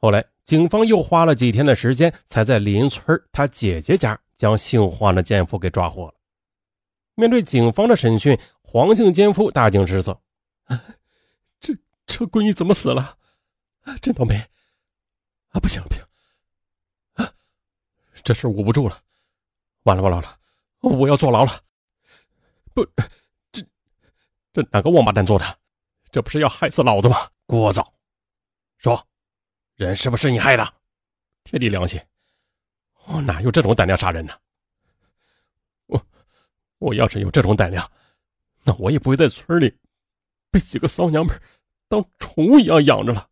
[0.00, 6.14] 后来，警方又花了几天的时间，才在邻村他姐姐家将姓黄的奸夫给抓获了。
[7.14, 10.20] 面对警方的审讯，黄姓奸夫大惊失色
[11.60, 11.72] ：“这
[12.04, 13.16] 这闺女怎么死了？
[14.02, 14.34] 真倒霉！”
[15.54, 16.04] 啊，不行，不行！
[17.12, 17.32] 啊，
[18.24, 19.00] 这事捂不住了，
[19.84, 20.36] 完了完了完了，
[20.80, 21.60] 我要坐牢了！
[22.74, 22.84] 不，
[24.54, 25.58] 这这哪个王八蛋做的？
[26.12, 27.16] 这不是要害死老子吗？
[27.48, 27.84] 聒噪！
[28.78, 29.04] 说，
[29.74, 30.74] 人是不是你害的？
[31.42, 32.00] 天地良心，
[33.06, 34.32] 我哪有这种胆量杀人呢？
[35.86, 36.00] 我
[36.78, 37.90] 我要是有这种胆量，
[38.62, 39.76] 那我也不会在村里
[40.52, 41.36] 被几个骚娘们
[41.88, 43.28] 当宠物一样养着了。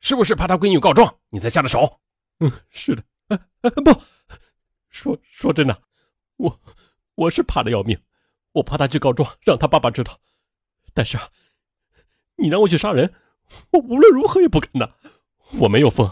[0.00, 2.00] 是不是怕他闺女告状，你才下的手？
[2.40, 3.04] 嗯，是的。
[3.84, 4.02] 不
[4.90, 5.80] 说说真的，
[6.38, 6.60] 我
[7.14, 7.96] 我是怕的要命，
[8.50, 10.18] 我怕他去告状，让他爸爸知道。
[10.96, 11.18] 但是，
[12.36, 13.12] 你让我去杀人，
[13.70, 14.94] 我无论如何也不敢的。
[15.60, 16.10] 我没有疯，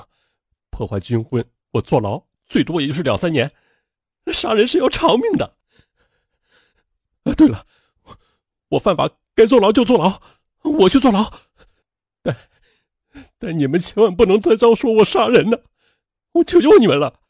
[0.69, 3.51] 破坏军婚，我坐牢最多也就是两三年，
[4.27, 5.57] 杀人是要偿命的。
[7.23, 7.67] 啊，对了，
[8.69, 10.21] 我犯法该坐牢就坐牢，
[10.61, 11.33] 我去坐牢。
[12.23, 12.37] 但。
[13.39, 15.57] 但你们千万不能再造说我杀人呢！
[16.33, 17.21] 我求求你们了。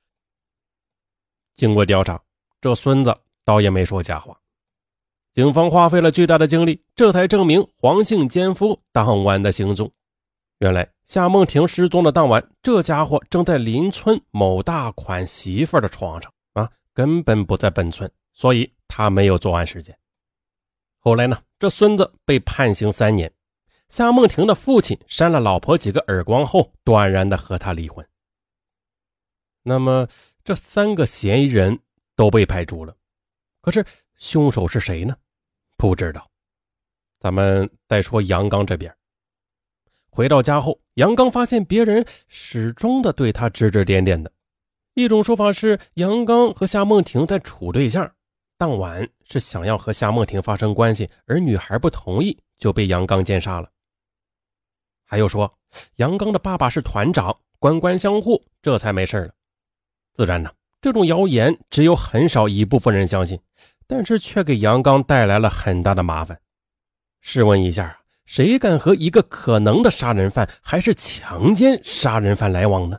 [1.55, 2.21] 经过调查，
[2.61, 4.41] 这孙子倒也没说假话。
[5.35, 9.91] 警方花费了巨大的精力，这才证明黄姓奸夫当晚的行踪。
[10.59, 19.99] 原来夏梦婷失踪的当晚，这家伙正在邻村某大款媳妇的床上啊，根本不在本村，所以他没有作案时间。
[21.01, 23.29] 后来呢，这孙子被判刑三年。
[23.89, 28.07] 夏梦婷的父亲扇了老婆几个耳光后，断然的和他离婚。
[29.65, 30.07] 那么，
[30.45, 31.81] 这三个嫌疑人
[32.15, 32.95] 都被排除了，
[33.61, 35.17] 可是凶手是谁呢？
[35.85, 36.31] 不知道。
[37.21, 38.91] 咱们再说杨刚这边。
[40.09, 44.33] 回到家后，杨刚发现别人始终的对他指指点点的。
[44.95, 48.11] 一种说法是杨刚和夏梦婷在处对象，
[48.57, 53.69] 当晚是想要和夏梦婷发生关系，而女孩不同意，就被杨刚奸杀了。
[55.05, 55.55] 还有说，
[55.97, 59.35] 杨刚的爸爸是团长，官官相护，这才没事了。
[60.15, 63.39] 自然呢，这种谣言只有很少一部分人相信，
[63.95, 66.41] 但是却给杨刚带来了很大的麻烦。
[67.21, 72.99] 试问一下，谁敢和一个可能的杀人犯还是强奸杀人犯来往呢？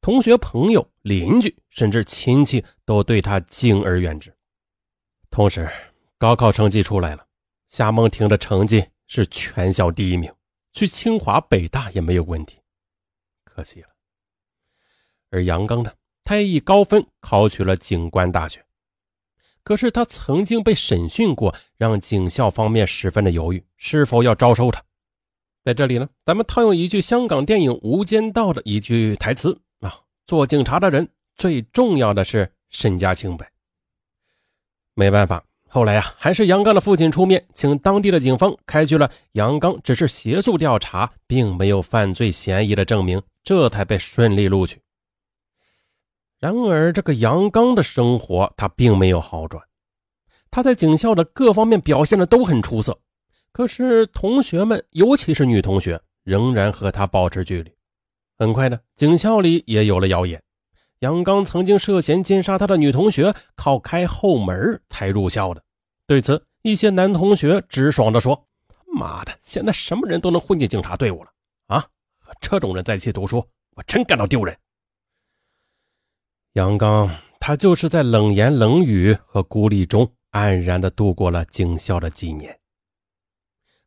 [0.00, 4.32] 同学、朋友、邻居，甚至亲戚都对他敬而远之。
[5.30, 5.68] 同时，
[6.16, 7.26] 高考成绩出来了，
[7.66, 10.32] 夏梦婷的成绩是全校第一名。
[10.72, 12.60] 去清华、北大也没有问题，
[13.42, 13.88] 可惜了。
[15.30, 18.64] 而杨刚呢，他也以高分考取了警官大学。
[19.66, 24.80] 可是他曾经被审讯过，让警校方面十分的犹豫，是否要招收他。
[25.64, 29.92] 在这里呢，咱们套用一句香港电影《无间道》的一句台词啊
[30.24, 33.50] ：“做警察的人最重要的是身家清白。”
[34.94, 35.42] 没办法。
[35.68, 44.80] 后来啊，还是杨刚的父亲出面，请当地的警方开具了杨刚只是协助调查，并没有犯罪嫌疑的证明，这才被顺利录取。
[46.46, 49.60] 然而，这个杨刚的生活他并没有好转。
[50.48, 52.96] 他在警校的各方面表现的都很出色，
[53.50, 57.72] 可是同学们，尤其是女同学，仍然和他保持距离。
[58.38, 60.40] 很快呢，警校里也有了谣言，
[61.00, 65.60] 杨刚曾经涉嫌奸杀他的女同学，靠开后门才入校的。
[66.06, 68.40] 对此，一些男同学直爽地说
[68.96, 71.30] ：“妈的，现在什么人都能混进警察队伍了
[71.66, 71.84] 啊！
[72.20, 74.56] 和这种人在一起读书，我真感到丢人。”
[76.56, 80.10] 杨刚，他就是在冷言冷语和孤立中。
[80.30, 82.58] 安然地度过了警校的几年。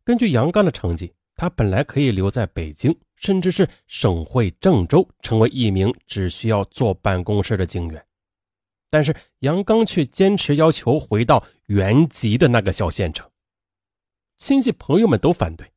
[0.04, 8.04] 根据杨刚的成绩，他本来可以留在北京，甚至是省会郑州，成为一名只需要坐办公室的警员。
[8.88, 13.28] 但是杨刚却坚持要求回到原籍的那个小县城。
[14.38, 15.72] 亲戚朋友们都反对，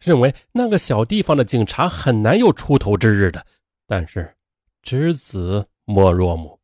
[0.00, 3.46] 认为那个小地方的警察很难有出头之日的。
[3.86, 4.36] 但是
[4.82, 6.60] 侄子莫若母。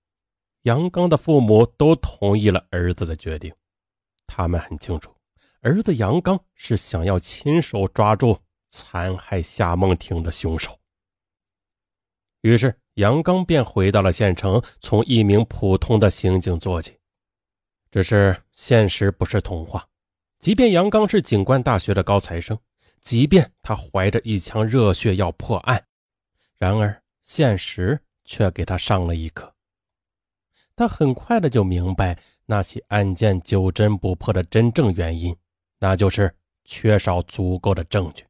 [0.65, 3.53] 杨刚的父母都同意了儿子的决定，
[4.27, 5.13] 他们很清楚，
[5.61, 10.79] 儿子杨刚是想要亲手抓住残害夏梦婷的凶手。
[12.43, 16.99] 于是，杨刚便回到了县城，从一名普通的刑警做起。
[17.91, 19.87] 只是现实不是童话，
[20.39, 22.59] 即便杨刚是警官大学的高材生，
[23.01, 25.85] 即便他怀着一腔热血要破案，
[26.57, 28.01] 然而现实
[28.33, 29.55] 却给他上了一课。
[30.75, 35.37] 他很快的就明白那起案件久侦不破的真正原因，
[35.79, 38.25] 那就是缺少足够的证据。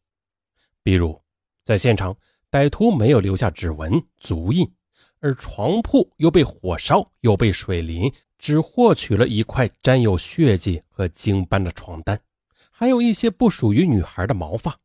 [0.83, 1.23] 比如，
[1.63, 2.17] 在现场，
[2.51, 4.69] 歹徒没有留下指纹、足印，
[5.21, 12.21] 而床铺又被火烧，又被水淋，只获取了一块沾有血迹和精斑的床单，
[12.73, 14.77] 还有一些不属于女孩的毛发。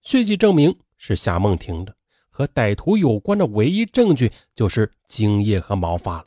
[0.00, 1.94] 血迹证明是夏梦婷的，
[2.36, 6.26] 和歹徒有关的唯一证据就是精液和毛发了。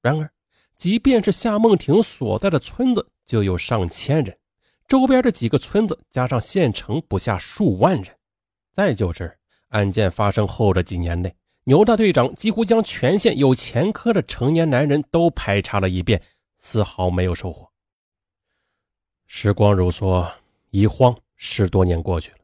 [0.00, 0.30] 然而，
[0.76, 4.38] 即便是夏梦婷所在的村子就有上千人，
[4.86, 8.16] 周边的几个村子加上县城不下数万人。
[8.70, 9.36] 再就是
[9.70, 16.22] 案件发生后的几年内，牛大队长几乎将全县有前科的成年男人都排查了一遍，
[16.58, 17.68] 丝毫没有收获。
[19.26, 20.32] 时光如梭，
[20.70, 22.38] 一晃十多年过去了，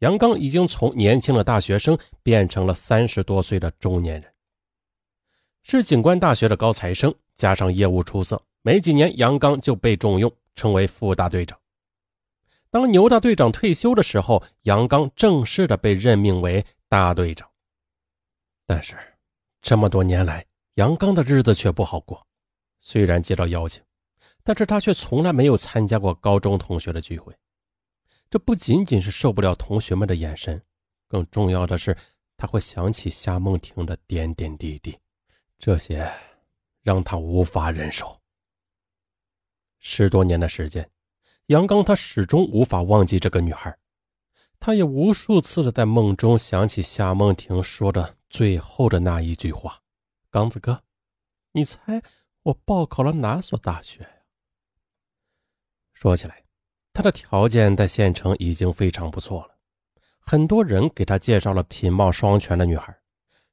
[0.00, 4.32] 杨刚已经从年轻的大学生变成了三十多岁的中年人。
[5.62, 11.58] 是警官大学的高材生，加上业务出色，没几年，杨刚就被重用，成为副大队长。
[12.70, 17.48] 当牛大队长退休的时候，杨刚正式的被任命为大队长。
[18.66, 18.94] 但是，
[19.62, 22.24] 这么多年来，杨刚的日子却不好过。
[22.78, 23.82] 虽然接到邀请，
[24.44, 27.34] 但是他却从来没有参加过高中同学的聚会。
[28.28, 30.62] 这不仅仅是受不了同学们的眼神，
[31.08, 31.96] 更重要的是，
[32.36, 34.98] 他会想起夏梦婷的点点滴滴。
[35.58, 36.12] 这些
[36.82, 38.20] 让他无法忍受。
[39.78, 40.90] 十多年的时间，
[41.46, 43.78] 杨刚他始终无法忘记这个女孩，
[44.58, 49.82] 他也无数次的在梦中想起夏梦婷说的最后的那一句话
[50.30, 50.82] ：“刚子哥，
[51.52, 52.02] 你猜
[52.42, 54.10] 我报考了哪所大学呀？”
[55.94, 56.44] 说起来，
[56.96, 59.50] 他的条件在县城已经非常不错了，
[60.18, 62.96] 很多人给他介绍了品貌双全的女孩。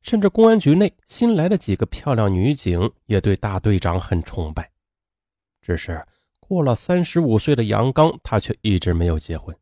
[0.02, 4.72] 甚至公安局内新来的几个漂亮女警也对大队长很崇拜。
[5.62, 6.02] 只是
[6.40, 9.54] 过了三十五岁的杨刚，他却一直没有结婚，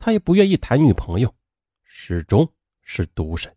[0.00, 1.32] 他也不愿意谈女朋友，
[1.84, 2.48] 始终
[2.80, 3.54] 是独身。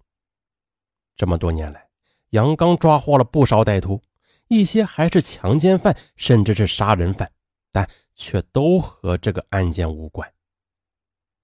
[1.16, 1.88] 这么多年来，
[2.30, 4.00] 杨刚抓获了不少歹徒，
[4.48, 7.32] 一些还是强奸犯，甚至是杀人犯，
[7.76, 10.32] 但却都和这个案件无关，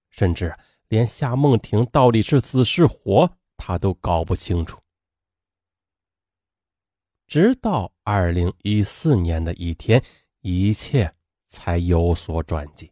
[0.08, 0.56] 甚至
[0.88, 3.30] 连夏梦婷到底是死是活。
[3.58, 4.80] 他都搞不清楚，
[7.26, 10.02] 直到二零一四年的一天，
[10.40, 11.14] 一切
[11.44, 12.90] 才有所转机。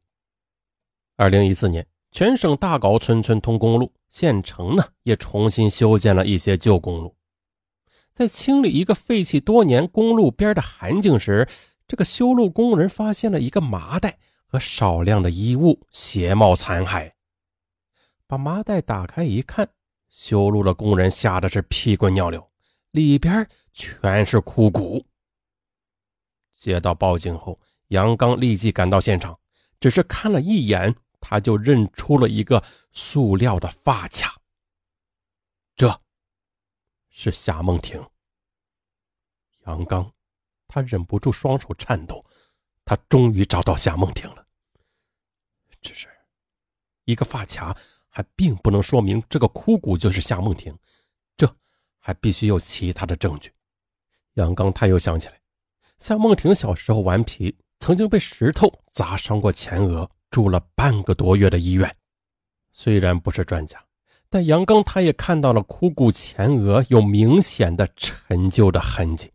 [1.16, 7.16] 二零一四年，全省大搞村村通公路，县城呢也重新修建了一些旧公路。
[8.12, 11.48] 在清理一个废弃多年公路边的涵井时，
[11.90, 14.16] 这个修路工人发现了一个麻袋
[14.46, 17.10] 和少量的衣物，鞋帽残骸。
[18.28, 19.68] 把麻袋打开一看。
[20.08, 22.48] 修路的工人吓得是屁滚尿流，
[22.92, 25.04] 里边全是枯骨。
[26.54, 29.36] 接到报警后，杨刚立即赶到现场，
[29.80, 32.62] 只是看了一眼，他就认出了一个
[32.92, 34.40] 塑料的发卡。
[35.74, 36.00] 这，
[37.08, 38.00] 是夏梦婷。
[39.66, 40.08] 杨刚，
[40.70, 42.24] 他忍不住双手颤抖，
[42.84, 44.46] 他终于找到夏梦婷了。
[45.82, 46.08] 只是，
[47.04, 47.76] 一个发卡。
[48.12, 50.76] 还并不能说明这个枯骨就是夏梦婷，
[51.36, 51.48] 这
[52.00, 53.52] 还必须有其他的证据，
[54.34, 55.40] 杨刚他又想起来，
[55.96, 61.96] 夏梦婷小时候顽皮，曾经被石头砸伤过前额，住了半个多月的医院。
[62.72, 63.80] 虽然不是专家，
[64.28, 69.32] 但杨刚他也看到了枯骨前额有明显的陈旧的痕迹。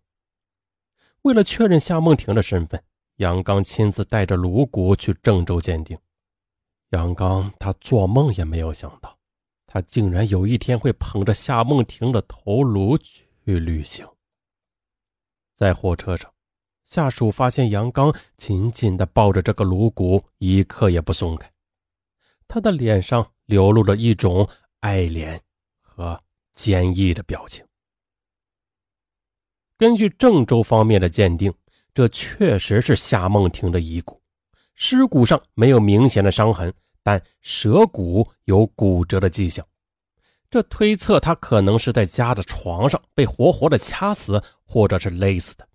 [1.25, 2.79] 为了确认夏梦婷的身份，
[3.15, 5.97] 杨刚亲自带着颅骨去郑州鉴定。
[6.91, 9.17] 杨刚他做梦也没有想到，
[9.65, 14.07] 他竟然有一天会捧着夏梦婷的头颅去旅行。
[15.51, 16.31] 在火车上，
[16.83, 21.51] 下属发现杨刚紧紧地抱着这个颅骨，一刻也不松开。
[22.47, 24.47] 他的脸上流露了一种
[24.81, 25.39] 爱怜
[25.81, 26.21] 和
[26.53, 27.64] 坚毅的表情。
[29.77, 31.53] 根据郑州方面的鉴定，
[31.93, 34.21] 这确实是夏梦婷的遗骨。
[34.73, 36.73] 尸骨上没有明显的伤痕，
[37.03, 39.65] 但舌骨有骨折的迹象。
[40.49, 45.67] 这推测他可能是在家的床上被活活的掐死，或者是勒死的。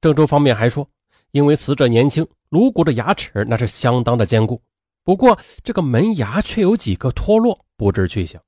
[0.00, 0.88] 郑州方面还说，
[1.32, 4.62] 因为死者年轻，颅骨的牙齿那是相当的坚固。
[5.02, 8.40] 不过，这个门牙却有几个脱落，不知去向，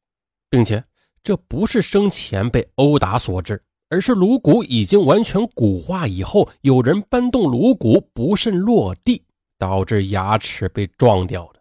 [0.49, 0.85] 并且
[1.25, 3.61] 这不是生前被殴打所致，
[3.93, 9.23] 而是颅骨已经完全骨化以后，有人搬动颅骨不慎落地，
[9.59, 11.61] 导致牙齿被撞掉的。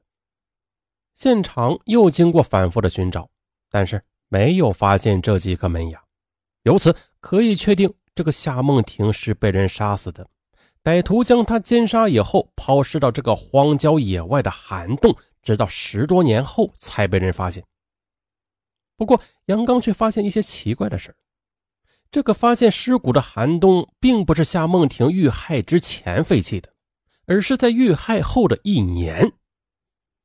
[1.13, 3.29] 现场又经过反复的寻找，
[3.69, 6.01] 但是没有发现这几颗门牙，
[6.63, 10.25] 由此可以确定这个夏梦婷是被人杀死的。
[10.81, 15.13] 歹徒将她奸杀以后，抛尸到这个荒郊野外的涵洞，
[15.43, 17.61] 直到十多年后才被人发现。
[18.95, 21.13] 不过，杨刚却发现一些奇怪的事
[22.11, 26.69] 这个发现尸骨的涵洞，并不是夏梦婷遇害之前废弃的，
[27.25, 29.31] 而是在遇害后的一年。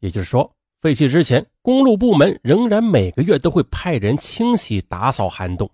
[0.01, 5.71] 也就是说，废弃之前，公路部门仍然每个月都会派人清洗打扫涵洞。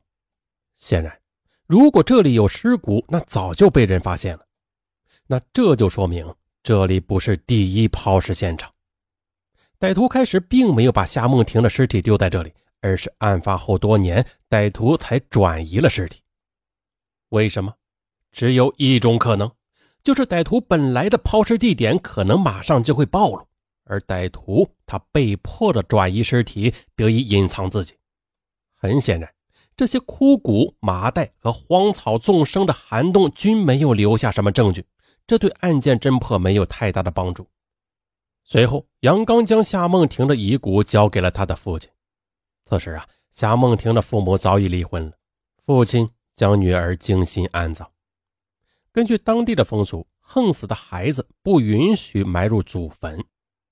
[0.76, 1.18] 显然，
[1.66, 4.46] 如果这里有尸骨，那早就被人发现了。
[5.26, 8.70] 那这就说明这里不是第一抛尸现场。
[9.80, 12.52] 歹徒开始并没有把夏梦婷的尸体丢在这里，
[12.82, 16.20] 而是案发后多年，歹徒才转移了尸体。
[17.30, 17.72] 为什么？
[18.30, 19.50] 只有一种可能，
[20.04, 23.46] 就是歹徒本来的抛尸地点可能马上就会暴露，
[23.84, 27.94] 而歹徒他被迫的转移尸体，得以隐藏自己。
[28.74, 29.32] 很显然，
[29.76, 34.84] 这些枯骨、麻袋和荒草纵生的涵洞均没有留下什么证据。
[35.26, 37.46] 这对案件侦破没有太大的帮助。
[38.44, 41.88] 随后，杨刚将夏梦婷的遗骨交给了他的父亲。
[42.72, 45.12] 此时啊，夏梦婷的父母早已离婚了，
[45.66, 47.92] 父亲将女儿精心安葬。
[48.90, 53.22] 根据当地的风俗，横死的孩子不允许埋入祖坟。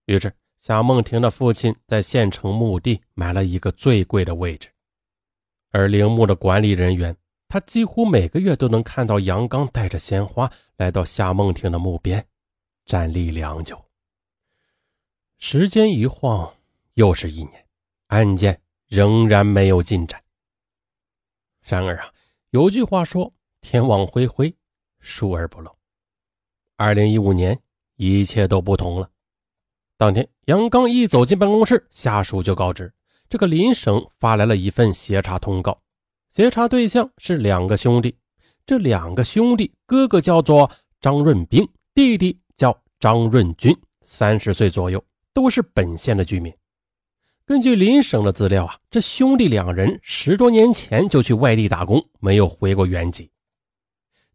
[0.04, 4.68] 于是，夏梦婷的父亲在县城墓地买了一个最贵的位置，
[5.70, 7.16] 而陵墓的管理人员。
[7.48, 12.26] 他几乎每个月都能看到杨刚带着鲜花来到夏梦婷的墓边，
[12.84, 13.82] 站立良久。
[15.38, 16.54] 时间一晃，
[16.94, 17.66] 又是一年，
[18.08, 18.60] 案件
[18.90, 20.20] 仍然没有进展。
[21.62, 22.12] 然而啊，
[22.50, 23.32] 有句话说
[23.62, 24.52] ：“天网恢恢，
[24.98, 25.70] 疏而不漏。”
[26.76, 27.56] 二零一五年，
[27.94, 29.08] 一切都不同了。
[29.96, 32.92] 当天，杨刚一走进办公室，下属就告知，
[33.28, 35.80] 这个林省发来了一份协查通告。
[36.28, 38.18] 协查对象是两个兄弟，
[38.66, 40.68] 这两个兄弟哥哥叫做
[41.00, 41.64] 张润兵，
[41.94, 43.72] 弟弟叫张润军，
[44.04, 45.00] 三十岁左右，
[45.32, 46.52] 都是本县的居民。
[47.50, 53.28] 根据邻省的资料啊，这兄弟两人十多年前就去外地打工，没有回过原籍。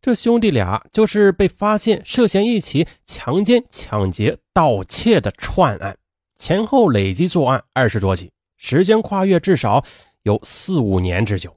[0.02, 5.98] 这兄弟俩就是被发现涉嫌一起强奸、抢劫、盗窃的串案，
[6.36, 9.82] 前后累计作案二十多起，时间跨越至少
[10.24, 11.56] 有四五年之久。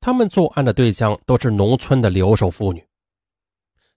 [0.00, 2.84] 他们作案的对象都是农村的留守妇女。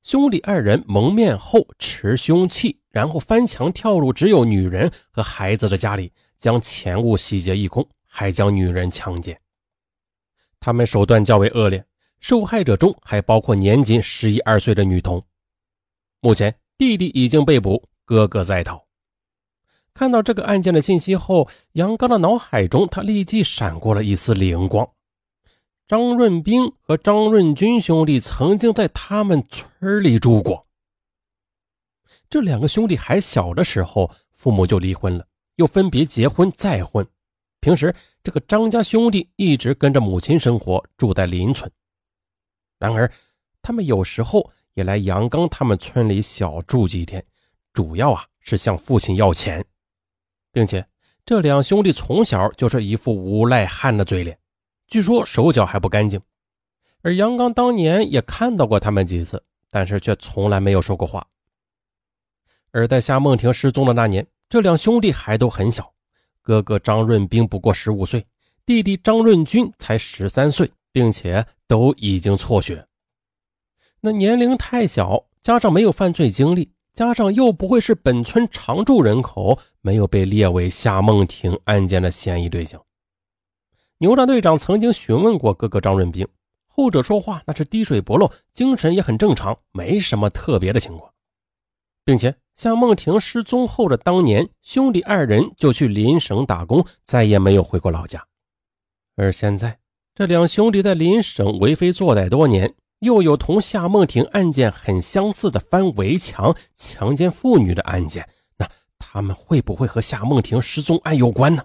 [0.04, 9.40] 兄弟二人蒙面后持凶器，然后翻墙跳入只有女人和孩子的家里，将钱物洗劫一空，还将女人强奸。
[10.60, 11.86] 他们手段较为恶劣，
[12.20, 15.22] 受害者中还包括年仅十一二岁的女童。
[16.22, 18.88] 目前弟弟已经被捕，哥哥在逃。
[19.94, 24.90] 看到这个案件的信息后，杨刚的脑海中他立即闪过了一丝灵光。
[25.88, 30.66] 张润兵和张润军兄弟曾经在他们村里住过。
[32.30, 35.26] 这两个兄弟还小的时候，父母就离婚了，
[35.60, 37.06] 又分别结婚再婚。
[37.60, 37.94] 平时，
[38.24, 41.70] 这个张家兄弟一直跟着母亲生活，住在邻村。
[42.78, 43.12] 然而，
[43.62, 47.24] 他们有时候也来杨刚他们村里小住几天，
[47.74, 49.64] 主要啊是向父亲要钱，
[50.54, 50.88] 并且
[51.26, 54.40] 这两兄弟从小就是一副无赖汉的嘴脸。
[54.88, 56.22] 据说手脚还不干净，
[57.02, 61.28] 而杨刚当年也看到过他们几次，但是却从来没有说过话。
[62.72, 65.94] 而在夏梦婷失踪的那年，这两兄弟还都很小，
[66.42, 68.26] 哥哥张润兵不过十五岁，
[68.66, 72.88] 弟弟张润军才十三岁，并且都已经辍学。
[74.02, 82.84] 那年龄太小，加上没有犯罪经历，加上又不会是本村常住人口，没有被列为夏梦婷案件的嫌疑对象。
[84.00, 86.28] 牛大队长曾经询问过哥哥张润兵，
[86.66, 91.14] 后者说话那是滴水不漏，精神也很正常，没什么特别的情况，
[92.04, 98.28] 并且夏梦婷失踪后的当年，兄弟二人就去邻省打工，再也没有回过老家。
[99.16, 99.80] 而现在，
[100.14, 102.76] 这两兄弟在邻省为非作歹多年。
[103.00, 111.64] 又有同夏梦婷案件很相似的翻围墙、强奸妇女的案件，那他们会不会和夏梦婷失踪案有关呢？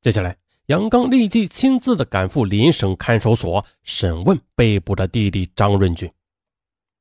[0.00, 6.10] 接下来，杨刚立即亲自的赶赴邻省看守所审问被捕的弟弟张润军。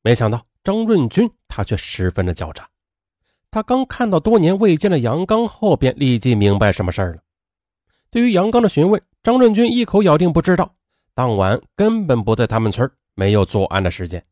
[0.01, 2.67] 没想到张润军他却十分的狡诈，
[3.53, 7.21] 他刚看到多年未见的杨刚后，便立即明白什么事儿了。
[8.09, 10.73] 对于杨刚的询问，张润军一口咬定不知道，
[11.13, 14.25] 当晚根本不在他们村没有作案的时间，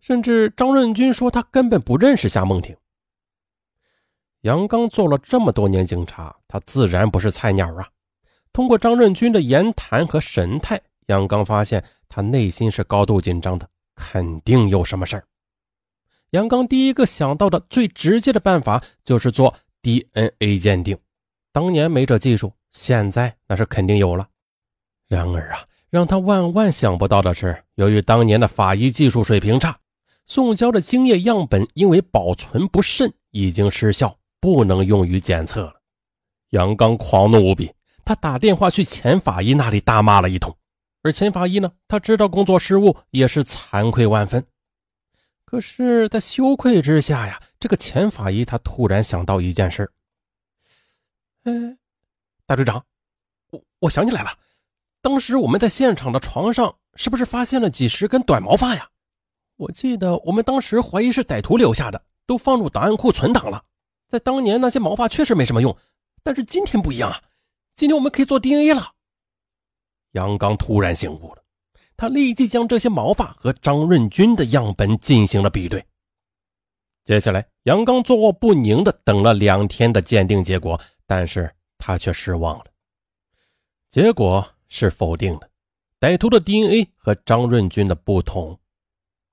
[0.00, 2.76] 甚至张润军说他根本不认识夏梦婷。
[4.42, 7.88] 杨刚做了这么多年警察，他自然不是菜鸟啊。
[8.52, 15.24] 通过张润军的言谈和神态，杨刚发现他内心是高度紧张的，肯定有什么事儿。
[16.34, 20.98] 杨刚第一个想到的最直接的办法就是做 DNA 鉴定。
[21.52, 24.26] 当年没这技术，现在那是肯定有了。
[25.08, 25.64] 然而啊。
[25.90, 29.78] 让他万万想不到的是，由于当年的法医技术水平差，
[30.26, 35.74] 宋娇的精液样本因为保存不慎已经失效，不能用于检测了。
[36.50, 37.72] 杨刚狂怒无比，
[38.04, 40.56] 他打电话去钱法医那里大骂了一通。
[41.04, 44.44] 而钱法医呢，他知道工作失误，也是惭愧万分。
[45.44, 49.90] 可是，在羞愧之下呀，这个钱法医他突然想到一件事：
[51.44, 51.52] 哎，
[52.46, 52.84] 大队长，
[53.50, 54.36] 我我想起来了。
[55.00, 58.88] 当时我们在现场的床上是不是发现了几十根短毛发呀？
[59.56, 63.64] 我记得我们当时怀疑是歹徒留下的，都放入档案库存档了。
[64.08, 65.76] 在当年那些毛发确实没什么用，
[66.22, 67.22] 但是今天不一样啊！
[67.76, 68.92] 今天我们可以做 DNA 了。
[70.12, 71.43] 杨刚突然醒悟了，
[71.96, 75.84] 他立即将这些毛发和张润军的样本进行了比对。
[77.04, 82.66] 接下来，杨刚坐卧不宁的等了两天的鉴定结果，但是他却失望了。
[83.90, 84.46] 结果。
[84.66, 85.48] 是否定的，
[86.00, 88.58] 歹徒的 DNA 和张润军的不同。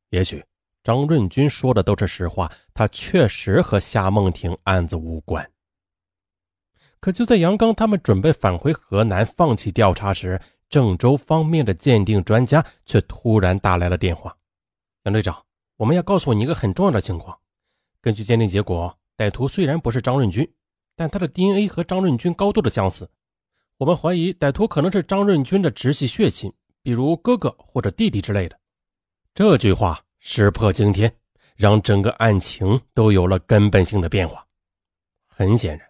[0.10, 0.44] 也许
[0.84, 5.50] 张润军说的都是实话，他确实和夏梦婷案子无关。
[7.00, 10.40] 可就在杨刚他们准备返回河南放弃调查时，
[10.72, 14.34] 郑州方面的鉴定专家却突然打来了电话
[15.04, 15.44] ：“杨队长，
[15.76, 17.38] 我们要告诉你一个很重要的情况。
[18.00, 20.50] 根据鉴定结果，歹徒虽然不是张润军，
[20.96, 23.10] 但他的 DNA 和张润军高度的相似。”
[23.78, 28.58] 我们怀疑歹徒可能是张润军的直系血亲，比如哥哥或者弟弟之类的。
[29.36, 31.14] 这句话石破惊天，
[31.58, 34.48] 让整个案情都有了根本性的变化。
[35.28, 35.86] 很显然，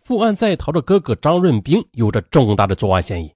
[0.00, 3.32] 负案在逃的哥哥张润兵有着重大的作案嫌疑。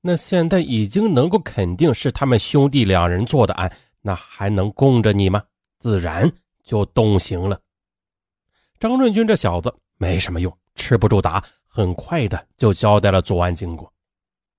[0.00, 5.42] 那现在已经能够肯定是他们兄弟两人做的案，那还能供着你吗？
[5.78, 6.30] 自然
[6.62, 7.60] 就动刑了。
[8.78, 11.44] 张润军这小子没什么用，吃不住打。
[11.66, 13.92] 很快的就交代了作案经过。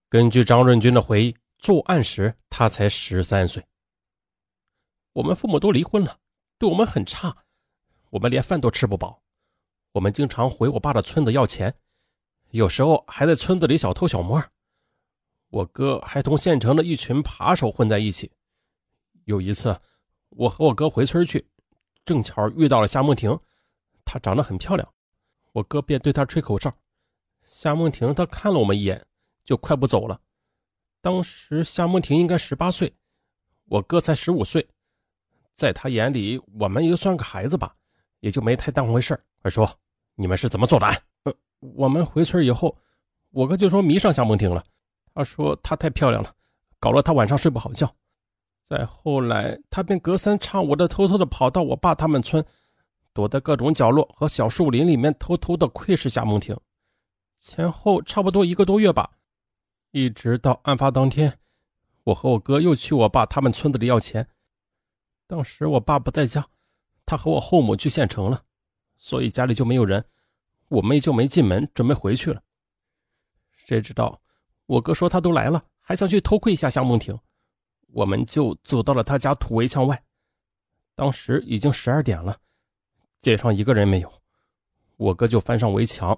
[0.07, 3.65] 根据张润军的回忆，作案时他才十三岁。
[5.13, 6.19] 我们父母都离婚了，
[6.59, 7.35] 对我们很差，
[8.11, 9.23] 我们连饭都吃不饱。
[9.93, 11.73] 我们经常回我爸的村子要钱，
[12.51, 14.39] 有时候还在村子里小偷小摸。
[15.49, 18.31] 我哥还同县城的一群扒手混在一起。
[19.25, 19.79] 有一次，
[20.29, 21.47] 我和我哥回村去，
[22.05, 23.37] 正巧遇到了夏梦婷，
[24.03, 24.87] 她长得很漂亮，
[25.53, 26.73] 我哥便对她吹口哨。
[27.43, 29.05] 夏梦婷，她看了我们一眼，
[29.45, 30.19] 就快步走了。
[31.01, 32.93] 当时夏梦婷应该十八岁，
[33.65, 34.67] 我哥才十五岁，
[35.53, 37.73] 在他眼里，我们也算个孩子吧，
[38.19, 39.69] 也就没太当回事快说，
[40.15, 41.01] 你们是怎么做的案？
[41.23, 42.77] 呃，我们回村以后，
[43.29, 44.65] 我哥就说迷上夏梦婷了。
[45.17, 46.31] 他说她太漂亮了，
[46.79, 47.91] 搞得她晚上睡不好觉。
[48.61, 52.45] 再后来，他便隔三差五的偷偷的跑到我爸他们村，
[53.13, 56.55] 躲在各种角落和小树林里面，偷偷的窥视夏梦婷。
[57.35, 59.09] 前后差不多一个多月吧，
[59.89, 61.39] 一直到案发当天，
[62.03, 64.27] 我和我哥又去我爸他们村子里要钱。
[65.25, 66.47] 当时我爸不在家，
[67.07, 68.43] 他和我后母去县城了，
[68.97, 70.05] 所以家里就没有人，
[70.67, 72.39] 我妹就没进门，准备回去了。
[73.55, 74.21] 谁知道
[74.67, 77.17] 我哥说他都来了，还想去偷窥一下夏梦婷，
[77.87, 80.01] 我们就走到了他家土围墙外。
[80.93, 82.37] 当时已经十二点了，
[83.21, 84.13] 街上一个人没有。
[84.97, 86.17] 我哥就翻上围墙，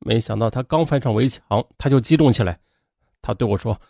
[0.00, 1.42] 没想到他刚翻上围墙，
[1.78, 2.60] 他就激动起来。
[3.22, 3.80] 他对我说：“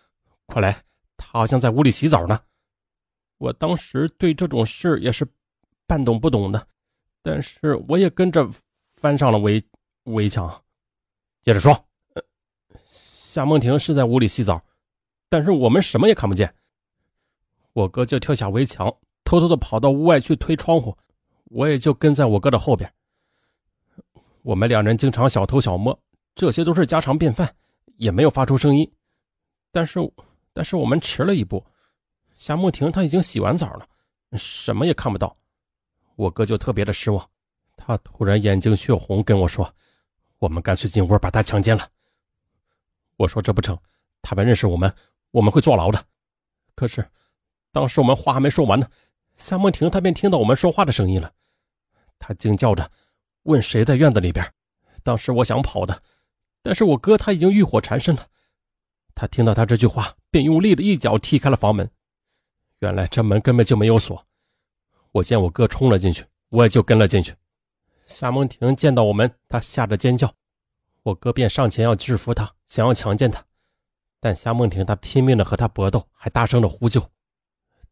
[0.47, 0.85] 快来，
[1.17, 2.41] 他好像在屋里洗澡呢。”
[3.39, 5.27] 我当时对这种事也是
[5.87, 6.69] 半懂不懂的，
[7.23, 8.49] 但是我也跟着
[8.95, 9.63] 翻上了围
[10.05, 10.63] 围墙。
[11.43, 11.89] 接着说，
[13.35, 14.63] 夏梦婷是在屋里洗澡，
[15.29, 16.55] 但是我们什么也看不见。
[17.73, 18.87] 我哥就跳下围墙，
[19.25, 20.97] 偷偷的跑到屋外去推窗户，
[21.47, 22.89] 我也就跟在我哥的后边。
[24.43, 25.99] 我们两人经常小偷小摸，
[26.37, 27.53] 这些都是家常便饭，
[27.97, 28.89] 也没有发出声音。
[29.73, 29.99] 但是，
[30.53, 31.67] 但是我们迟了一步。
[32.37, 33.85] 夏梦婷她已经洗完澡了，
[34.39, 35.37] 什么也看不到。
[36.15, 37.29] 我哥就特别的失望，
[37.77, 39.75] 他突然眼睛血红，跟我说
[40.39, 41.89] ：“我们干脆进屋把她强奸了。”
[43.17, 43.79] 我说：“这不成，
[44.23, 44.95] 他们认识我们，
[45.31, 46.05] 我们会坐牢的。”
[46.75, 47.09] 可是，
[47.73, 48.89] 当时我们话还没说完呢，
[49.37, 51.33] 夏梦婷她便听到我们说话的声音了，
[52.19, 52.91] 她惊叫着
[53.45, 54.53] 问：“谁在院子里边？”
[55.05, 56.03] 当时我想跑的，
[56.63, 58.27] 但是我哥他已经欲火缠身了。
[59.15, 61.89] 他听到他这句话，便用力的一脚踢开了房门。
[62.81, 64.27] 原来这门根本就没有锁。
[65.13, 67.35] 我见我哥冲了进去，我也就跟了进去。
[68.07, 70.35] 夏梦婷见到我们，她吓得尖叫，
[71.03, 73.41] 我哥便上前要制服她，想要强奸她，
[74.19, 77.01] 但夏梦婷她拼命的和他搏斗，还大声的呼救。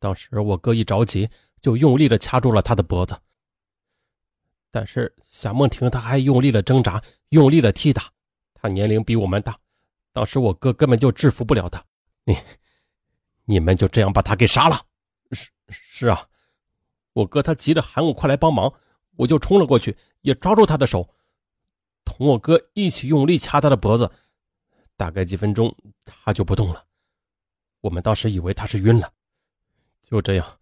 [0.01, 1.31] 当时我哥一着急，
[1.61, 3.17] 就用力的掐住了她的脖子。
[4.73, 8.11] 但是夏梦婷她还用力的挣扎，用力的踢打。
[8.55, 9.57] 她年龄比我们大，
[10.13, 11.85] 当时我哥根本就制服不了她。
[12.25, 12.37] 你。
[13.45, 14.81] 你们就这样把他给杀了？
[15.31, 16.27] 是是啊，
[17.13, 18.73] 我哥他急着喊我快来帮忙，
[19.15, 21.09] 我就冲了过去，也抓住他的手，
[22.05, 24.11] 同我哥一起用力掐他的脖子。
[25.03, 26.87] 大概几分钟，他就不动了。
[27.81, 29.13] 我们当时以为他是晕了，
[30.01, 30.61] 就这样，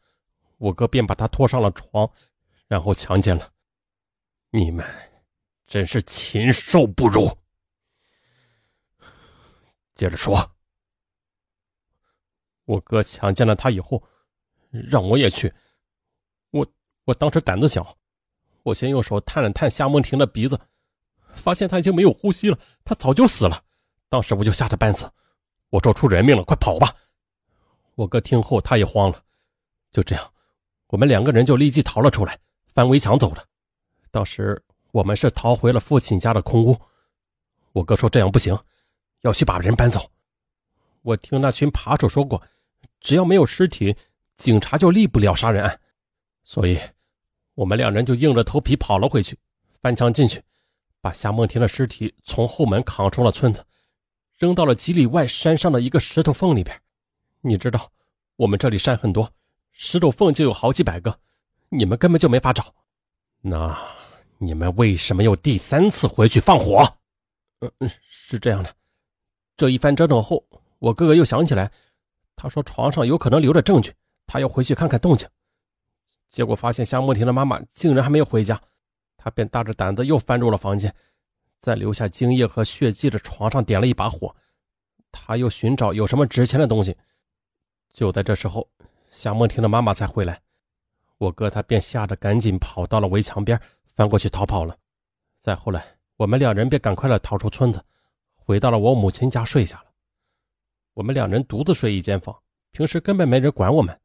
[0.57, 2.11] 我哥便把他拖上了床，
[2.66, 3.53] 然后强奸了。
[4.49, 4.82] 你们
[5.66, 7.30] 真是禽兽不如！
[9.95, 10.34] 接着说。
[12.64, 14.03] 我哥强奸了他以后，
[14.70, 15.53] 让我也去。
[16.49, 16.66] 我
[17.05, 17.95] 我当时胆子小，
[18.62, 20.59] 我先用手探了探夏梦婷的鼻子，
[21.34, 23.66] 发现她已经没有呼吸了，她早就死了。
[24.11, 25.11] 当时我就吓得半死，
[25.71, 26.95] 我说出人命了，快跑吧！
[27.95, 29.23] 我哥听后他也慌了。
[29.93, 30.33] 就这样，
[30.89, 32.39] 我们两个人就立即逃了出来，
[32.75, 33.45] 翻围墙走了。
[34.11, 36.77] 当时我们是逃回了父亲家的空屋。
[37.73, 38.59] 我哥说这样不行，
[39.21, 40.01] 要去把人搬走。
[41.03, 42.43] 我听那群扒手说过。
[43.01, 43.97] 只要没有尸体，
[44.37, 45.81] 警察就立不了杀人案，
[46.45, 46.79] 所以，
[47.55, 49.39] 我们两人就硬着头皮跑了回去，
[49.81, 50.43] 翻墙进去，
[51.01, 53.65] 把夏梦婷的尸体从后门扛出了村子，
[54.41, 56.80] 扔到了几里外山上的一个石头缝里边。
[57.43, 57.93] 你知道，
[58.36, 59.30] 我们这里山很多，
[59.70, 61.14] 石头缝就有好几百个，
[61.68, 62.74] 你们根本就没法找。
[63.43, 63.78] 那
[64.38, 66.82] 你们为什么又第三次回去放火？
[67.61, 68.74] 嗯嗯，是这样的，
[69.59, 70.43] 这一番折腾后，
[70.78, 71.70] 我哥哥又想起来。
[72.34, 73.93] 他说：“床上有可能留着证据，
[74.26, 75.28] 他要回去看看动静。”
[76.30, 78.59] 结果发现夏梦婷的妈妈竟然还没有回家，
[79.18, 80.95] 他便大着胆子又翻入了房间，
[81.61, 84.35] 在留下精液和血迹的床上点了一把火。
[85.13, 86.97] 他又寻找有什么值钱的东西。
[87.93, 88.69] 就在这时候，
[89.11, 90.41] 夏梦婷的妈妈才回来，
[91.19, 93.61] 我哥他便吓得赶紧跑到了围墙边，
[93.95, 94.77] 翻过去逃跑了。
[95.39, 95.85] 再后来，
[96.17, 97.85] 我们两人便赶快的逃出村子，
[98.35, 99.91] 回到了我母亲家睡下了。
[100.95, 102.37] 我们两人独自睡一间房，
[102.71, 104.01] 平时根本没人管我们。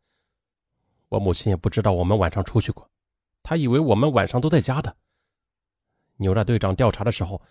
[1.10, 2.90] 我母亲也不知道我们晚上出去过，
[3.44, 4.96] 她以为我们晚上都在家的。
[6.18, 7.42] 牛大队长调查的时候，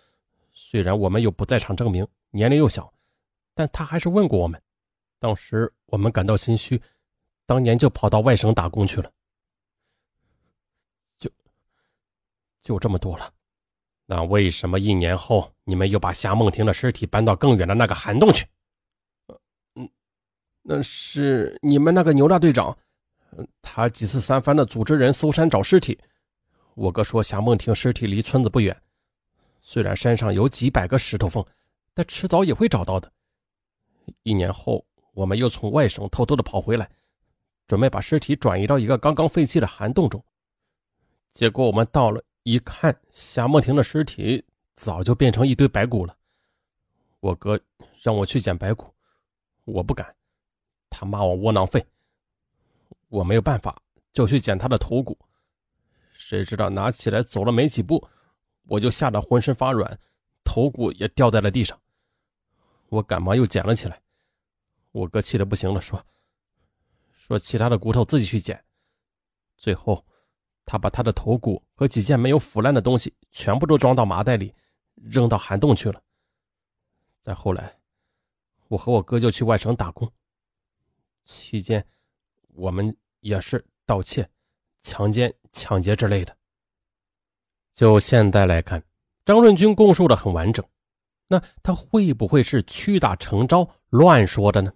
[0.51, 2.91] 虽然我们有不在场证明，年龄又小，
[3.53, 4.61] 但他还是问过我们。
[5.19, 6.81] 当时我们感到心虚，
[7.45, 9.11] 当年就跑到外省打工去了。
[11.17, 11.29] 就
[12.61, 13.31] 就这么多了。
[14.05, 18.45] 那为什么一年后你们又把夏梦婷的尸体搬到更远的那个涵洞去？
[19.75, 19.89] 嗯
[20.61, 22.77] 那是你们那个牛大队长，
[23.61, 25.99] 他几次三番的组织人搜山找尸体。
[26.75, 28.75] 我哥说夏梦婷尸体离村子不远，
[29.61, 31.43] 虽然山上有几百个石头缝，
[31.93, 33.11] 但迟早也会找到的。
[34.23, 36.89] 一年后，我们又从外省偷偷的跑回来，
[37.65, 40.21] 准备把尸体转移到一个刚刚废弃的涵洞中。
[41.31, 44.43] 结果我们到了一看，夏梦婷的尸体
[44.75, 46.15] 早就变成一堆白骨了。
[47.21, 47.57] 我哥
[48.01, 48.93] 让我去捡白骨，
[49.63, 50.13] 我不敢。
[50.89, 51.85] 他骂我窝囊废，
[53.07, 55.17] 我没有办法，就去捡他的头骨。
[56.27, 58.03] 谁知道拿起来走了没几步，
[58.63, 59.99] 我就吓得浑身发软，
[60.43, 61.79] 头骨也掉在了地上。
[62.89, 64.01] 我赶忙又捡了起来。
[64.91, 66.03] 我哥气得不行了，说
[67.13, 68.65] ：“说其他的骨头自己去捡。
[69.55, 70.03] 最后，
[70.65, 74.51] 他把他的头骨和几件没有腐烂的东西全部都装到麻袋里，
[74.95, 76.01] 扔到涵洞去了。
[77.19, 77.77] 再后来，
[78.67, 80.11] 我和我哥就去外省打工，
[81.23, 81.85] 期间
[82.47, 84.27] 我们也是盗窃、
[84.81, 86.35] 强奸、抢劫之类的。
[87.73, 88.83] 就现在来看，
[89.25, 90.63] 张润军供述的很完整，
[91.27, 94.71] 那他会不会是屈打成招、乱说的呢？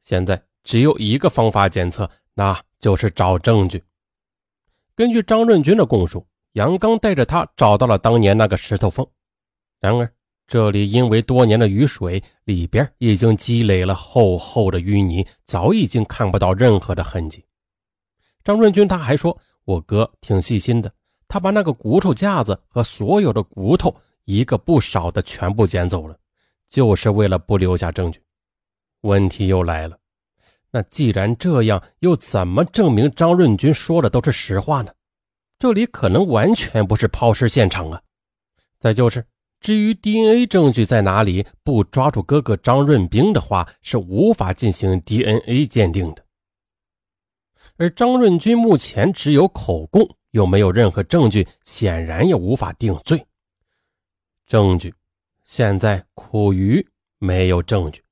[0.00, 3.82] 现在只有一个方法检测，那就是找证据。
[4.94, 9.06] 根据张润军的供述，杨刚带着他找到了当年那个石头缝。
[9.80, 10.12] 然而，
[10.46, 17.44] 这里因为多年的雨水，里边已经积累了厚厚的淤泥，早已经看不到任何的痕迹。
[18.42, 20.92] 张润军他还说：“我哥挺细心的，
[21.28, 23.94] 他把那个骨头架子和所有的骨头
[24.24, 26.16] 一个不少的全部捡走了，
[26.68, 28.20] 就是为了不留下证据。”
[29.02, 29.96] 问题又来了。
[30.70, 34.92] 那既然这样，又怎么证明张润军说的都是实话呢？
[35.58, 38.00] 这里可能完全不是抛尸现场啊！
[38.78, 39.26] 再就是，
[39.60, 46.24] 至于 DNA 证据在哪里，不抓住哥哥张润兵的话，是无法进行 DNA 鉴定的。
[47.80, 53.26] 而张润军目前只有口供，又没有任何证据，显然也无法定罪。
[54.46, 54.94] 证据，
[55.44, 58.04] 现在苦于没有证据。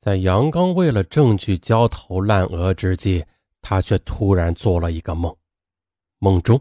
[0.00, 3.24] 在杨刚为了证据焦头烂额之际，
[3.62, 5.32] 他却突然做了一个梦。
[6.18, 6.60] 梦中，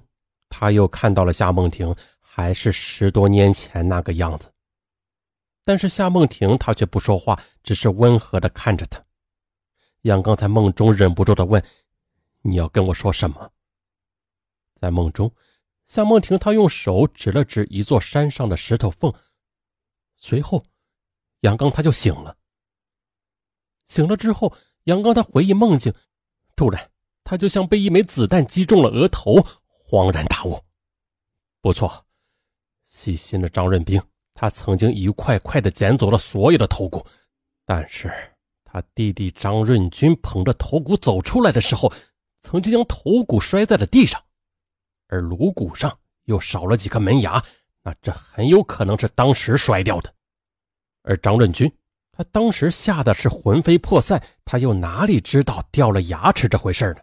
[0.50, 4.48] 他又看到了夏梦婷，还是十多年前那个样子。
[5.66, 9.04] 但是夏梦婷她却不说话，只是温和的看着他。
[10.04, 11.64] 杨刚在梦中忍不住的问
[12.44, 13.52] ：“你要跟我说什么？”
[14.80, 15.34] 在梦中，
[15.86, 19.14] 夏梦婷她用手指了指一座山上的石头缝，
[20.18, 20.66] 随后，
[21.42, 22.38] 杨刚他就醒了。
[23.86, 25.94] 醒了之后，杨刚他回忆梦境，
[26.56, 26.92] 突然
[27.24, 29.36] 他就像被一枚子弹击中了额头，
[29.88, 30.62] 恍然大悟。
[31.62, 32.06] 不错，
[32.84, 34.02] 细心的张润兵，
[34.34, 37.06] 他曾经一块块的捡走了所有的头骨，
[37.64, 38.33] 但是
[38.74, 41.94] 他弟弟张润军捧着头骨走出来的时候，
[42.42, 44.20] 曾经将头骨摔在了地上，
[45.10, 47.40] 而颅骨上又少了几颗门牙，
[47.84, 50.12] 那这很有可能是当时摔掉的，
[51.04, 51.72] 而张润军。
[52.12, 57.02] 他当时吓得是魂飞魄散，他又哪里知道掉了牙齿这回事呢？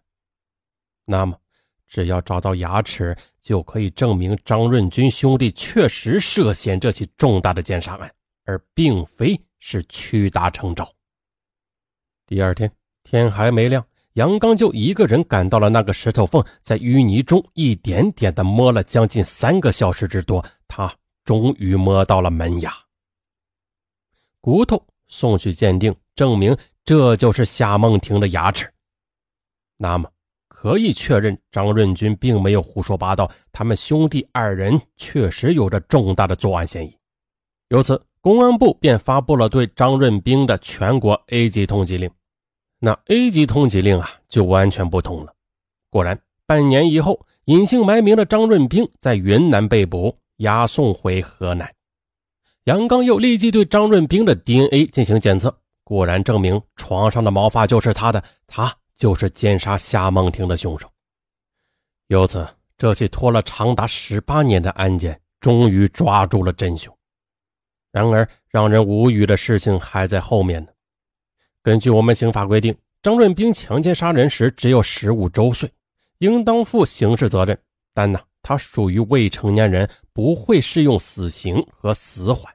[1.05, 1.39] 那么，
[1.87, 8.12] 只要找到牙齿，就可以证明张润军兄弟确实涉嫌这起重大的奸杀案，
[8.45, 10.93] 而并非是屈打成招。
[12.31, 12.70] 第二天
[13.03, 22.72] 天还没亮，杨刚就一个人赶到了那个石头缝，在淤泥中一点点的摸了将近三个小时之多，他终于摸到了门牙，
[24.41, 24.81] 骨头。
[25.09, 28.72] 送去鉴定，证明这就是夏梦婷的牙齿。
[29.76, 30.09] 那么，
[30.47, 36.97] 可以确认张润军并没有胡说八道，他们兄弟二人确实有着重大的作案嫌疑。
[37.70, 42.09] 由此，公安部便发布了对张润兵的全国 A 级通缉令。
[42.83, 45.35] 那 A 级通缉令啊，就完全不同了。
[45.91, 51.70] 果然，半年以后，隐姓埋名的张润兵在云南被捕，押送回河南。
[52.64, 55.55] 杨刚又立即对张润兵的 DNA 进行检测，
[55.85, 60.91] 果然证明床上的毛发就是他的，他就是奸杀夏梦婷的凶手。
[62.09, 66.97] 由此，这起拖了长达十八年的案件终于抓住了真凶。
[67.93, 70.70] 然而，让人无语的事情还在后面呢。
[71.62, 75.70] 根据我们刑法规定，张润兵强奸杀人时只有十五周岁，
[76.18, 77.58] 应当负刑事责任，
[77.94, 78.20] 但呢？
[78.42, 82.50] 他属于未成年人，不会适用死刑和死缓。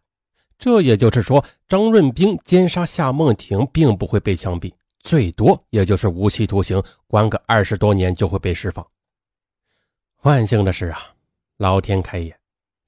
[0.57, 8.83] 这也就是说，张润兵奸杀夏梦婷并不会被枪毙，最多也就是无期徒刑，关个二十多年就会被释放。
[10.23, 10.99] 万幸的是啊，
[11.57, 12.35] 老天开眼，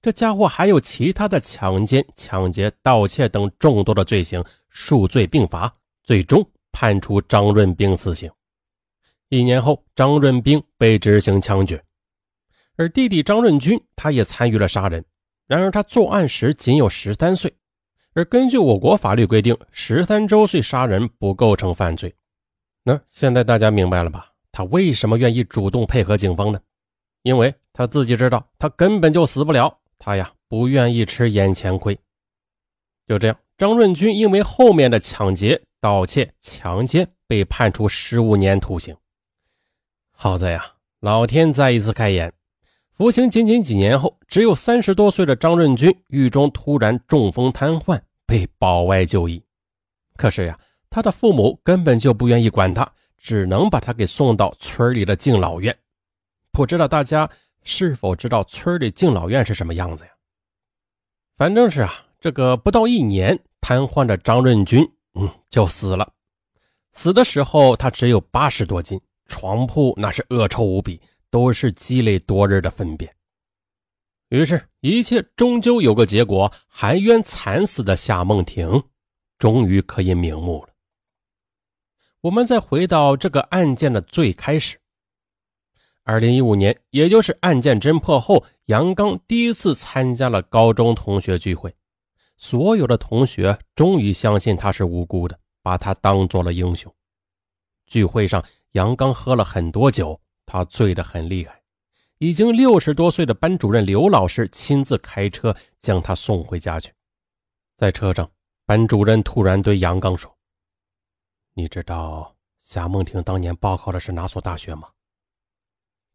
[0.01, 5.71] 这家伙还有其他的强奸、抢劫、盗窃等众多的罪行，数罪并罚，
[6.07, 8.31] 最终判处张润兵死刑。
[9.27, 11.83] 一年后，张润兵被执行枪决。
[12.77, 15.03] 而弟弟张润军，他也参与了杀人，
[15.47, 17.53] 然而他作案时仅有十三岁，
[18.13, 22.15] 而根据我国法律规定，十三周岁杀人不构成犯罪。
[22.83, 24.31] 那现在大家明白了吧？
[24.53, 26.61] 他为什么愿意主动配合警方呢？
[27.23, 31.99] 因为他自己知道他根本就死不了，他呀不愿意吃眼前亏。
[33.05, 38.95] 就这样，张润军因为后面的抢劫、盗窃、强奸被判处十五年徒刑。
[40.11, 40.65] 好在呀，
[40.99, 42.33] 老天再一次开眼。
[42.93, 49.43] 服刑仅仅几年后，只有三十多岁的张润军狱中突然中风瘫痪，被保外就医。
[50.15, 50.59] 可是呀，
[50.89, 55.77] 他的父母根本就不愿意管他，只能把他给送到村里的敬老院。
[56.51, 57.29] 不知道大家
[57.61, 60.09] 是否知道村里敬老院是什么样子呀？
[61.37, 66.13] 反正是啊，这个不到一年，瘫痪的张润军，嗯，就死了。
[66.93, 73.13] 死的时候他只有八十多斤，床铺那是恶臭无比，都是积累多日的粪便。
[74.29, 78.83] 于是，一切终究有个结果，含冤惨死的夏梦婷，
[79.37, 80.73] 终于可以瞑目了。
[82.21, 84.77] 我们再回到这个案件的最开始。
[86.03, 91.73] 二零一五年，也就是案件侦破后，杨刚第一次参加了高中同学聚会，
[92.37, 96.93] 所有的同学终于相信他是无辜的，把他当做了英雄。
[97.87, 101.61] 聚会上，杨刚喝了很多酒，他醉得很厉害。
[102.19, 106.91] 已经六十多岁的班主任刘老师亲自开车将他送回家去。
[107.75, 108.29] 在车上，
[108.65, 110.35] 班主任突然对杨刚说
[111.53, 114.89] ：“你知道夏梦婷当年报考的是哪所大学吗？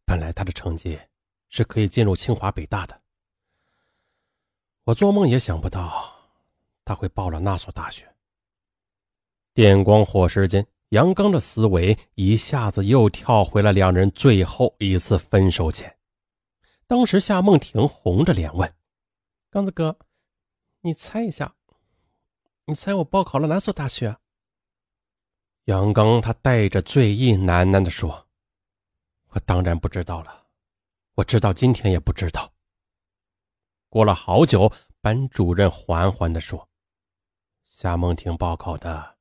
[0.05, 0.99] 本来她的成绩
[1.49, 3.02] 是可以进入清华北大的。
[4.85, 6.13] 我做梦也想不到，
[6.83, 8.13] 他会报了那所大学。”
[9.53, 10.65] 电光火石间。
[10.89, 15.97] 杨刚的思维一下子又跳回了两人最后一次分手前。
[16.85, 18.71] 当时夏梦婷红着脸问
[19.49, 19.97] ：“刚子哥，
[20.81, 21.55] 你猜一下，
[22.65, 24.17] 你猜我报考了哪所大学？”
[25.65, 28.27] 杨刚他带着醉意喃喃地说
[29.33, 30.45] ：“我当然不知道了，
[31.15, 32.53] 我直到今天也不知道。”
[33.93, 36.67] 过了好久，班主任缓缓地说
[37.63, 39.19] ：“夏梦婷报考的。”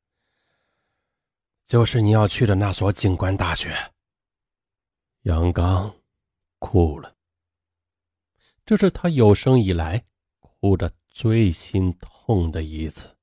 [1.63, 3.71] 就是你要去的那所警官大学。
[5.25, 5.95] 杨刚
[6.59, 7.15] 哭了，
[8.65, 10.03] 这是他有生以来
[10.41, 13.15] 哭的最心痛的一次。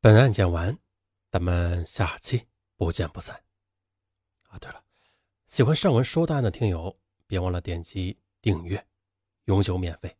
[0.00, 0.78] 本案讲完，
[1.32, 3.34] 咱们下期不见不散。
[4.50, 4.80] 啊，对了，
[5.48, 6.96] 喜欢上文说大案的听友，
[7.30, 8.84] 别忘了点击订阅，
[9.44, 10.16] 永久免费。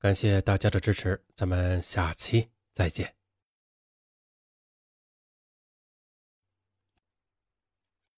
[0.00, 3.17] 感谢大家的支持，咱们下期再见。